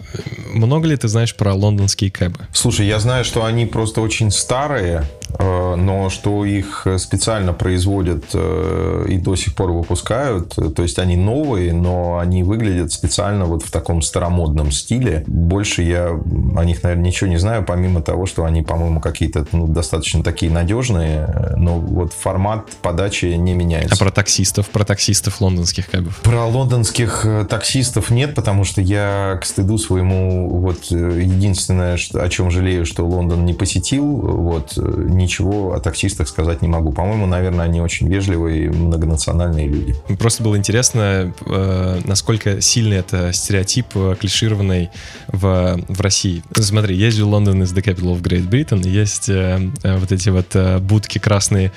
много 0.54 0.88
ли 0.88 0.96
ты 0.96 1.08
знаешь 1.08 1.36
про 1.36 1.54
лондонские 1.54 2.12
кэбы? 2.12 2.40
Слушай, 2.54 2.88
я 2.88 3.00
знаю, 3.00 3.26
что 3.26 3.46
они 3.46 3.66
просто 3.66 4.02
очень 4.02 4.32
старые, 4.32 5.04
э, 5.38 5.67
но 5.78 6.10
что 6.10 6.46
их 6.46 6.88
специально 6.98 7.54
производят 7.54 8.26
э, 8.34 9.06
и 9.10 9.18
до 9.18 9.36
сих 9.36 9.56
пор 9.56 9.72
выпускают. 9.72 10.56
То 10.56 10.84
есть 10.84 11.00
они 11.00 11.16
новые, 11.16 11.74
но 11.74 12.20
они 12.20 12.44
выглядят 12.44 12.92
специально 12.92 13.46
вот 13.46 13.64
в 13.64 13.72
таком 13.72 14.02
старомодном 14.02 14.72
стиле. 14.72 15.24
Больше 15.28 15.84
я 15.84 16.10
о 16.10 16.66
них, 16.66 16.84
наверное, 16.84 17.06
ничего 17.06 17.30
не 17.30 17.38
знаю, 17.38 17.64
помимо 17.66 18.02
того, 18.02 18.26
что 18.26 18.46
они, 18.46 18.62
по-моему, 18.62 19.00
какие-то 19.00 19.46
ну, 19.52 19.68
достаточно 19.68 20.24
такие 20.24 20.52
надежные, 20.52 21.54
но 21.58 21.80
вот 21.80 22.14
формат 22.14 22.70
подачи 22.82 23.26
не 23.26 23.54
меняется. 23.54 23.96
А 23.96 23.98
про 23.98 24.12
таксистов, 24.12 24.70
про 24.70 24.84
таксистов 24.84 25.42
лондонских 25.42 25.90
кэбов? 25.90 26.18
Про 26.22 26.46
лондонских 26.46 27.26
э, 27.26 27.46
таксистов 27.46 28.10
нет, 28.10 28.36
потому 28.36 28.64
что 28.64 28.82
я 28.82 29.38
к 29.42 29.46
стыду 29.46 29.78
своему 29.78 30.50
вот 30.50 30.86
единственное, 30.86 31.98
о 32.14 32.30
чем 32.30 32.52
жалею, 32.52 32.86
что 32.86 33.08
Лондон 33.08 33.46
не 33.46 33.54
посетил, 33.54 34.06
вот 34.06 34.74
ничего 34.78 35.67
о 35.74 35.80
таксистах 35.80 36.28
сказать 36.28 36.62
не 36.62 36.68
могу. 36.68 36.92
По-моему, 36.92 37.26
наверное, 37.26 37.66
они 37.66 37.82
очень 37.82 38.08
вежливые 38.08 38.66
и 38.66 38.70
многонациональные 38.70 39.68
люди. 39.68 39.96
Просто 40.20 40.44
было 40.44 40.58
интересно, 40.58 41.34
э, 41.46 42.00
насколько 42.06 42.62
сильный 42.62 42.98
это 42.98 43.34
стереотип 43.34 43.88
э, 43.96 44.16
клишированный 44.20 44.90
в, 45.28 45.80
в 45.88 46.02
России. 46.02 46.44
Смотри, 46.54 46.96
есть 46.96 47.18
же 47.18 47.26
Лондон 47.26 47.62
is 47.62 47.74
the 47.74 47.84
capital 47.84 48.16
of 48.16 48.22
Great 48.22 48.50
Britain, 48.50 48.88
есть 48.88 49.30
э, 49.30 49.60
вот 49.84 50.12
эти 50.12 50.30
вот 50.30 50.56
будки 50.82 51.18
красные 51.18 51.72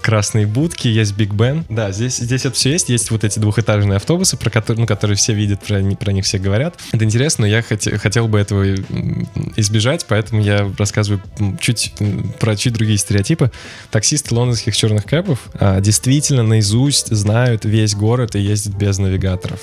красные 0.00 0.46
будки, 0.46 0.88
есть 0.88 1.16
Биг 1.16 1.32
Бен. 1.32 1.64
Да, 1.68 1.92
здесь, 1.92 2.18
здесь 2.18 2.44
это 2.44 2.54
все 2.54 2.72
есть. 2.72 2.88
Есть 2.88 3.10
вот 3.10 3.24
эти 3.24 3.38
двухэтажные 3.38 3.96
автобусы, 3.96 4.36
про 4.36 4.50
которые, 4.50 4.80
ну, 4.80 4.86
которые 4.86 5.16
все 5.16 5.34
видят, 5.34 5.60
про, 5.60 5.82
про 5.96 6.12
них 6.12 6.24
все 6.24 6.38
говорят. 6.38 6.76
Это 6.92 7.04
интересно, 7.04 7.42
но 7.42 7.46
я 7.46 7.62
хот, 7.62 7.82
хотел 8.00 8.28
бы 8.28 8.38
этого 8.38 8.74
избежать, 9.56 10.06
поэтому 10.08 10.42
я 10.42 10.70
рассказываю 10.78 11.22
чуть 11.60 11.94
про 12.38 12.56
чуть 12.56 12.72
другие 12.72 12.98
стереотипы. 12.98 13.50
Таксисты 13.90 14.34
лондонских 14.34 14.76
черных 14.76 15.04
кэпов 15.04 15.38
а, 15.54 15.80
действительно 15.80 16.42
наизусть 16.42 17.14
знают 17.14 17.64
весь 17.64 17.94
город 17.94 18.36
и 18.36 18.40
ездят 18.40 18.74
без 18.74 18.98
навигаторов. 18.98 19.60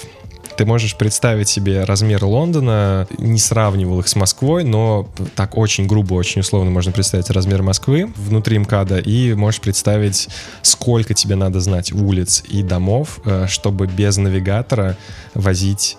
Ты 0.58 0.66
можешь 0.66 0.96
представить 0.96 1.48
себе 1.48 1.84
размер 1.84 2.26
Лондона, 2.26 3.08
не 3.20 3.38
сравнивал 3.38 4.00
их 4.00 4.08
с 4.08 4.16
Москвой, 4.16 4.64
но 4.64 5.08
так 5.36 5.56
очень 5.56 5.86
грубо, 5.86 6.16
очень 6.16 6.42
условно 6.42 6.72
можно 6.72 6.92
представить 6.92 7.30
размер 7.30 7.62
Москвы 7.62 8.12
внутри 8.16 8.58
МКАДа, 8.58 8.98
и 8.98 9.36
можешь 9.36 9.62
представить, 9.62 10.30
сколько 10.64 11.14
тебе 11.14 11.36
надо 11.36 11.60
знать 11.60 11.92
улиц 11.92 12.44
и 12.50 12.64
домов, 12.64 13.20
э, 13.24 13.46
чтобы 13.48 13.86
без 13.86 14.18
навигатора 14.18 14.98
возить 15.36 15.96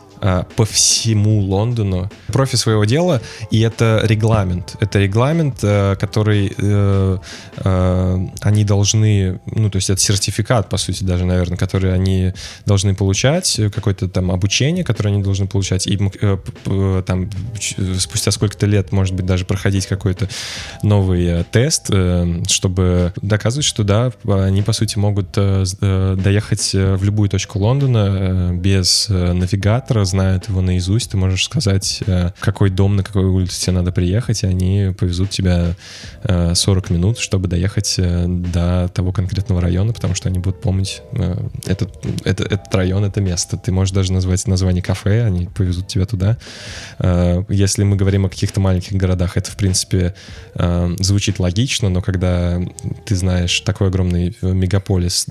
по 0.57 0.65
всему 0.65 1.41
Лондону. 1.41 2.11
Профи 2.29 2.57
своего 2.57 2.85
дела, 2.85 3.21
и 3.51 3.61
это 3.61 4.01
регламент. 4.05 4.77
Это 4.81 4.99
регламент, 4.99 5.59
э, 5.63 5.97
который 5.99 6.53
э, 6.57 7.19
э, 7.57 8.27
они 8.41 8.65
должны, 8.65 9.41
ну, 9.47 9.71
то 9.71 9.77
есть 9.77 9.91
это 9.91 10.01
сертификат, 10.01 10.69
по 10.69 10.77
сути, 10.77 11.05
даже, 11.05 11.25
наверное, 11.25 11.57
который 11.57 11.93
они 11.93 12.33
должны 12.67 12.95
получать, 12.95 13.61
какое-то 13.75 14.09
там 14.09 14.31
обучение, 14.31 14.85
которое 14.85 15.11
они 15.11 15.23
должны 15.23 15.47
получать, 15.47 15.87
и 15.87 15.97
там 17.07 17.31
спустя 17.99 18.31
сколько-то 18.31 18.67
лет, 18.67 18.93
может 18.93 19.15
быть, 19.15 19.27
даже 19.27 19.45
проходить 19.45 19.87
какой-то 19.87 20.29
новый 20.83 21.45
тест, 21.45 21.91
чтобы 22.49 23.13
доказывать, 23.23 23.67
что 23.67 23.85
да, 23.85 24.13
они, 24.25 24.63
по 24.63 24.73
сути, 24.73 24.99
могут 24.99 25.33
доехать 25.33 26.73
в 26.73 27.03
любую 27.03 27.29
точку 27.29 27.59
Лондона 27.59 28.51
без 28.55 29.09
навигатора, 29.09 30.05
знают 30.09 30.49
его 30.49 30.61
наизусть, 30.61 31.13
ты 31.13 31.17
можешь 31.17 31.45
сказать, 31.45 32.03
э, 32.07 32.31
какой 32.41 32.71
дом, 32.71 32.97
на 32.97 33.05
какой 33.05 33.25
улице 33.25 33.61
тебе 33.61 33.73
надо 33.73 33.93
приехать, 33.93 34.43
и 34.43 34.47
они 34.47 34.95
повезут 34.99 35.31
тебя 35.31 35.77
40 36.25 36.91
э, 36.91 36.95
минут, 36.95 37.19
чтобы 37.19 37.49
доехать 37.49 37.95
э, 37.99 38.27
до 38.27 38.91
того 38.93 39.13
конкретного 39.13 39.61
района, 39.61 39.93
потому 39.93 40.15
что 40.15 40.29
они 40.29 40.39
будут 40.39 40.61
помнить 40.61 41.03
этот, 41.67 41.95
этот, 42.25 42.53
этот 42.53 42.75
район, 42.75 43.05
это 43.05 43.21
место. 43.21 43.57
Ты 43.57 43.71
можешь 43.71 43.95
даже 43.95 44.13
назвать 44.13 44.47
название 44.47 44.83
кафе, 44.83 45.25
они 45.25 45.47
повезут 45.47 45.89
тебя 45.89 46.07
туда. 46.07 46.39
Если 47.49 47.85
мы 47.85 47.97
говорим 47.97 48.27
о 48.27 48.29
каких-то 48.29 48.61
маленьких 48.61 48.93
городах, 48.93 49.37
это, 49.37 49.51
в 49.51 49.57
принципе, 49.57 50.15
звучит 50.99 51.39
логично, 51.39 51.89
но 51.89 52.01
когда 52.01 52.61
ты 53.05 53.15
знаешь 53.15 53.61
такой 53.61 53.89
огромный 53.89 54.37
мегаполис 54.43 55.27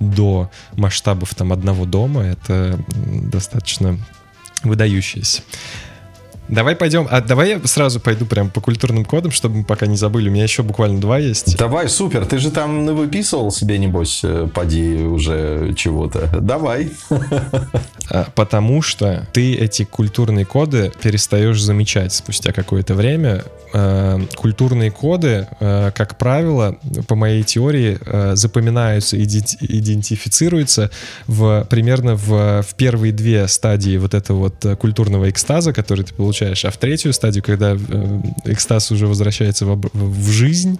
до 0.00 0.50
масштабов 0.74 1.34
там 1.34 1.52
одного 1.52 1.84
дома, 1.86 2.22
это 2.22 2.78
достаточно 3.30 3.98
выдающиеся. 4.62 5.42
Давай 6.50 6.74
пойдем. 6.74 7.06
А 7.10 7.20
давай 7.20 7.50
я 7.50 7.60
сразу 7.64 8.00
пойду 8.00 8.26
прям 8.26 8.50
по 8.50 8.60
культурным 8.60 9.04
кодам, 9.04 9.30
чтобы 9.30 9.58
мы 9.58 9.64
пока 9.64 9.86
не 9.86 9.96
забыли. 9.96 10.28
У 10.28 10.32
меня 10.32 10.42
еще 10.42 10.62
буквально 10.62 11.00
два 11.00 11.18
есть. 11.18 11.56
Давай, 11.56 11.88
супер. 11.88 12.26
Ты 12.26 12.38
же 12.38 12.50
там 12.50 12.86
выписывал 12.86 13.52
себе, 13.52 13.78
небось, 13.78 14.20
э, 14.24 14.48
поди 14.52 14.96
уже 15.04 15.74
чего-то. 15.76 16.28
Давай. 16.40 16.90
А, 18.12 18.26
потому 18.34 18.82
что 18.82 19.24
ты 19.32 19.54
эти 19.54 19.84
культурные 19.84 20.44
коды 20.44 20.90
перестаешь 21.00 21.62
замечать 21.62 22.12
спустя 22.12 22.52
какое-то 22.52 22.94
время. 22.94 23.44
А, 23.72 24.20
культурные 24.34 24.90
коды, 24.90 25.46
а, 25.60 25.92
как 25.92 26.18
правило, 26.18 26.76
по 27.06 27.14
моей 27.14 27.44
теории, 27.44 28.00
запоминаются, 28.34 29.16
идентифицируются 29.16 30.90
в, 31.28 31.64
примерно 31.70 32.16
в, 32.16 32.62
в 32.62 32.74
первые 32.74 33.12
две 33.12 33.46
стадии 33.46 33.96
вот 33.96 34.14
этого 34.14 34.50
вот 34.50 34.78
культурного 34.80 35.30
экстаза, 35.30 35.72
который 35.72 36.04
ты 36.04 36.12
получаешь 36.12 36.39
получаешь. 36.40 36.64
А 36.64 36.70
в 36.70 36.76
третью 36.76 37.12
стадию, 37.12 37.42
когда 37.42 37.76
э, 37.76 38.20
экстаз 38.44 38.90
уже 38.90 39.06
возвращается 39.06 39.66
в, 39.66 39.80
в 39.92 40.30
жизнь, 40.30 40.78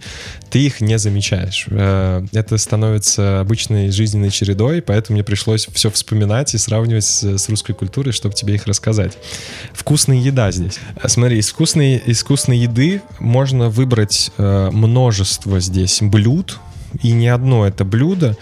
ты 0.51 0.59
их 0.61 0.81
не 0.81 0.99
замечаешь. 0.99 1.67
Э, 1.71 2.25
это 2.33 2.59
становится 2.59 3.41
обычной 3.41 3.91
жизненной 3.91 4.31
чередой, 4.31 4.83
поэтому 4.83 5.17
мне 5.17 5.25
пришлось 5.25 5.67
все 5.73 5.91
вспоминать 5.91 6.55
и 6.55 6.59
сравнивать 6.59 7.05
с, 7.05 7.23
с 7.23 7.49
русской 7.49 7.75
культурой, 7.75 8.13
чтобы 8.13 8.35
тебе 8.35 8.55
их 8.55 8.67
рассказать. 8.67 9.19
Вкусная 9.73 10.19
еда 10.19 10.51
здесь. 10.51 10.79
Смотри, 11.07 11.39
из 11.39 11.51
вкусной, 11.51 11.97
из 11.97 12.21
вкусной 12.23 12.59
еды 12.59 13.03
можно 13.19 13.69
выбрать 13.69 14.31
э, 14.39 14.71
множество 14.73 15.61
здесь 15.61 15.99
блюд, 16.01 16.59
и 17.03 17.13
ни 17.13 17.27
одно 17.27 17.67
это 17.67 17.85
блюдо 17.85 18.37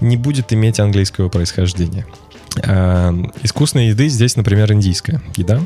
не 0.00 0.16
будет 0.16 0.52
иметь 0.52 0.80
английского 0.80 1.28
происхождения. 1.28 2.06
Э, 2.56 3.12
искусной 3.42 3.88
еды 3.88 4.08
здесь, 4.08 4.36
например, 4.36 4.72
индийская 4.72 5.20
еда. 5.36 5.60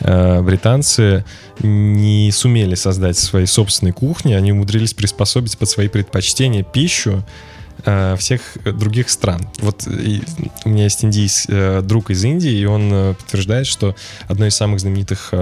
Э, 0.00 0.40
британцы 0.42 1.24
не 1.60 2.30
сумели 2.32 2.74
создать 2.74 3.18
свои 3.18 3.46
собственные 3.46 3.92
кухни, 3.92 4.34
они 4.34 4.52
умудрились 4.52 4.94
приспособить 4.94 5.58
под 5.58 5.68
свои 5.68 5.88
предпочтения 5.88 6.62
пищу 6.62 7.22
э, 7.84 8.16
всех 8.18 8.40
других 8.64 9.10
стран. 9.10 9.48
Вот 9.58 9.86
и, 9.86 10.22
у 10.64 10.70
меня 10.70 10.84
есть 10.84 11.04
индийс, 11.04 11.46
друг 11.82 12.10
из 12.10 12.24
Индии, 12.24 12.52
и 12.52 12.64
он 12.64 13.14
подтверждает, 13.18 13.66
что 13.66 13.94
одно 14.28 14.46
из 14.46 14.54
самых 14.54 14.80
знаменитых 14.80 15.32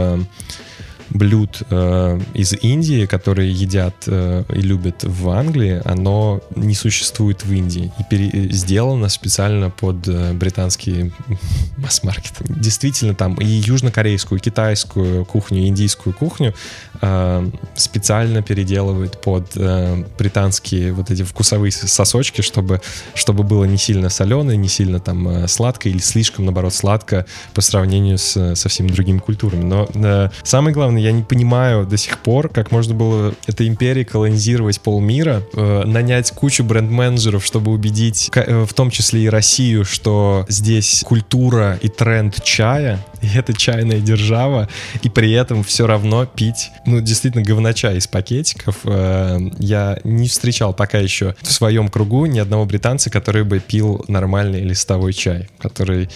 блюд 1.11 1.63
э, 1.71 2.21
из 2.35 2.53
Индии, 2.53 3.07
которые 3.07 3.53
едят 3.53 3.95
э, 4.07 4.45
и 4.49 4.61
любят 4.61 5.05
в 5.05 5.29
Англии, 5.31 5.83
оно 5.85 6.41
не 6.55 6.75
существует 6.75 7.45
в 7.45 7.53
Индии 7.53 7.93
и 7.99 8.03
пере- 8.09 8.51
сделано 8.53 9.09
специально 9.09 9.71
под 9.71 10.07
э, 10.09 10.33
британский 10.33 11.13
масс-маркет. 11.77 12.35
Действительно, 12.41 13.15
там 13.15 13.35
и 13.35 13.45
южнокорейскую, 13.45 14.39
и 14.39 14.43
китайскую 14.43 15.25
кухню, 15.25 15.63
и 15.63 15.67
индийскую 15.67 16.15
кухню 16.15 16.55
э, 17.01 17.51
специально 17.75 18.43
переделывают 18.43 19.21
под 19.21 19.53
э, 19.57 20.05
британские 20.19 20.93
вот 20.93 21.11
эти 21.11 21.23
вкусовые 21.23 21.73
сосочки, 21.73 22.41
чтобы, 22.41 22.81
чтобы 23.15 23.43
было 23.43 23.65
не 23.65 23.79
сильно 23.79 24.11
соленое, 24.11 24.57
не 24.57 24.69
сильно 24.69 25.01
там 25.01 25.29
э, 25.29 25.49
сладко 25.49 25.89
или 25.89 25.99
слишком, 25.99 26.45
наоборот, 26.45 26.75
сладко 26.75 27.27
по 27.55 27.61
сравнению 27.61 28.19
с, 28.19 28.55
со 28.55 28.69
всеми 28.69 28.89
другими 28.89 29.19
культурами. 29.19 29.65
Но 29.65 29.89
э, 29.95 30.29
самое 30.43 30.73
главное, 30.73 31.00
я 31.01 31.13
не 31.13 31.23
понимаю 31.23 31.87
до 31.87 31.97
сих 31.97 32.19
пор, 32.19 32.49
как 32.49 32.71
можно 32.71 32.95
было 32.95 33.35
этой 33.47 33.69
империи 33.69 34.05
колонизировать 34.05 34.81
полмира, 34.81 35.43
э, 35.55 35.85
нанять 35.85 36.31
кучу 36.31 36.65
бренд-менеджеров, 36.65 37.45
чтобы 37.45 37.73
убедить, 37.73 38.31
э, 38.35 38.65
в 38.65 38.73
том 38.75 38.91
числе 38.91 39.23
и 39.23 39.29
Россию, 39.29 39.85
что 39.85 40.47
здесь 40.49 41.03
культура 41.07 41.79
и 41.83 41.89
тренд 41.89 42.43
чая, 42.43 43.05
и 43.23 43.29
это 43.35 43.53
чайная 43.53 44.01
держава, 44.01 44.69
и 45.03 45.09
при 45.09 45.33
этом 45.33 45.63
все 45.65 45.87
равно 45.87 46.27
пить, 46.27 46.71
ну, 46.87 47.01
действительно, 47.01 47.43
говночай 47.43 47.97
из 47.97 48.07
пакетиков. 48.07 48.77
Э, 48.85 49.39
я 49.59 49.99
не 50.05 50.29
встречал 50.29 50.73
пока 50.73 50.99
еще 50.99 51.35
в 51.43 51.53
своем 51.53 51.89
кругу 51.89 52.27
ни 52.27 52.39
одного 52.39 52.65
британца, 52.65 53.11
который 53.11 53.45
бы 53.45 53.59
пил 53.61 54.05
нормальный 54.09 54.61
листовой 54.61 55.13
чай, 55.13 55.49
который 55.59 56.09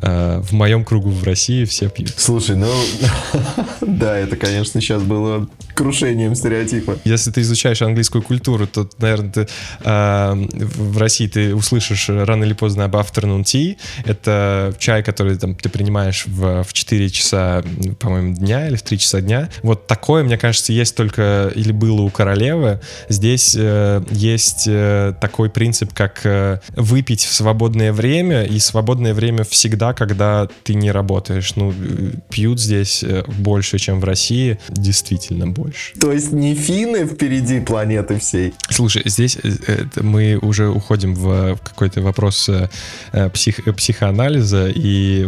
в 0.00 0.52
моем 0.52 0.84
кругу 0.84 1.10
в 1.10 1.24
России 1.24 1.64
все 1.64 1.88
пьют. 1.88 2.14
Слушай, 2.16 2.56
ну 2.56 2.72
да, 3.80 4.16
это, 4.16 4.36
конечно, 4.36 4.80
сейчас 4.80 5.02
было 5.02 5.48
крушением 5.74 6.34
стереотипа. 6.34 6.98
Если 7.04 7.30
ты 7.30 7.40
изучаешь 7.40 7.80
английскую 7.80 8.22
культуру, 8.22 8.66
то, 8.66 8.88
наверное, 8.98 9.32
ты, 9.32 9.48
э, 9.82 10.46
в 10.60 10.98
России 10.98 11.26
ты 11.26 11.54
услышишь 11.54 12.08
рано 12.10 12.44
или 12.44 12.52
поздно 12.52 12.84
об 12.84 12.96
afternoon 12.96 13.44
tea. 13.44 13.78
Это 14.04 14.74
чай, 14.78 15.02
который 15.02 15.36
там, 15.36 15.54
ты 15.54 15.68
принимаешь 15.68 16.24
в, 16.26 16.64
в 16.64 16.72
4 16.72 17.08
часа, 17.10 17.62
по-моему, 17.98 18.34
дня 18.34 18.68
или 18.68 18.76
в 18.76 18.82
3 18.82 18.98
часа 18.98 19.20
дня. 19.20 19.48
Вот 19.62 19.86
такое, 19.86 20.22
мне 20.22 20.36
кажется, 20.36 20.72
есть 20.72 20.94
только 20.94 21.50
или 21.54 21.72
было 21.72 22.02
у 22.02 22.10
королевы. 22.10 22.80
Здесь 23.08 23.56
э, 23.58 24.02
есть 24.10 24.64
э, 24.66 25.14
такой 25.20 25.48
принцип, 25.48 25.94
как 25.94 26.20
э, 26.24 26.60
выпить 26.76 27.24
в 27.24 27.32
свободное 27.32 27.92
время, 27.92 28.44
и 28.44 28.58
свободное 28.58 29.14
время 29.14 29.44
всегда 29.44 29.89
когда 29.92 30.48
ты 30.64 30.74
не 30.74 30.90
работаешь. 30.90 31.54
Ну, 31.56 31.74
пьют 32.30 32.60
здесь 32.60 33.02
э, 33.02 33.24
больше, 33.26 33.78
чем 33.78 34.00
в 34.00 34.04
России, 34.04 34.58
действительно 34.68 35.46
больше. 35.46 35.94
То 35.98 36.12
есть 36.12 36.32
не 36.32 36.54
финны 36.54 37.06
впереди 37.06 37.60
планеты 37.60 38.18
всей? 38.18 38.54
Слушай, 38.68 39.02
здесь 39.06 39.36
э, 39.42 39.84
мы 40.00 40.38
уже 40.40 40.68
уходим 40.68 41.14
в 41.14 41.58
какой-то 41.62 42.00
вопрос 42.02 42.48
э, 42.48 42.68
псих, 43.30 43.60
психоанализа, 43.76 44.68
и 44.68 45.26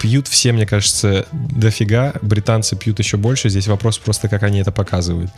пьют 0.00 0.28
все, 0.28 0.52
мне 0.52 0.66
кажется, 0.66 1.26
дофига, 1.32 2.14
британцы 2.22 2.76
пьют 2.76 2.98
еще 2.98 3.16
больше, 3.16 3.48
здесь 3.48 3.66
вопрос 3.66 3.98
просто, 3.98 4.28
как 4.28 4.42
они 4.42 4.60
это 4.60 4.72
показывают. 4.72 5.30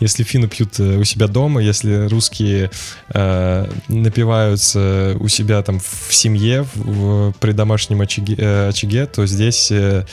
Если 0.00 0.22
финны 0.22 0.48
пьют 0.48 0.78
у 0.80 1.04
себя 1.04 1.28
дома, 1.28 1.62
если 1.62 2.08
русские 2.08 2.70
э, 3.12 3.70
напиваются 3.88 5.16
у 5.20 5.28
себя 5.28 5.62
там 5.62 5.80
в 5.80 6.12
семье, 6.12 6.66
в, 6.74 7.32
при 7.40 7.52
домашнем 7.52 7.73
очаге, 7.74 8.34
э, 8.36 8.68
очаге 8.68 9.06
то 9.06 9.26
здесь 9.26 9.70
э, 9.70 10.04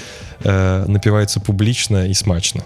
э, 0.44 0.86
напивается 0.88 1.40
публично 1.40 2.08
и 2.08 2.14
смачно. 2.14 2.64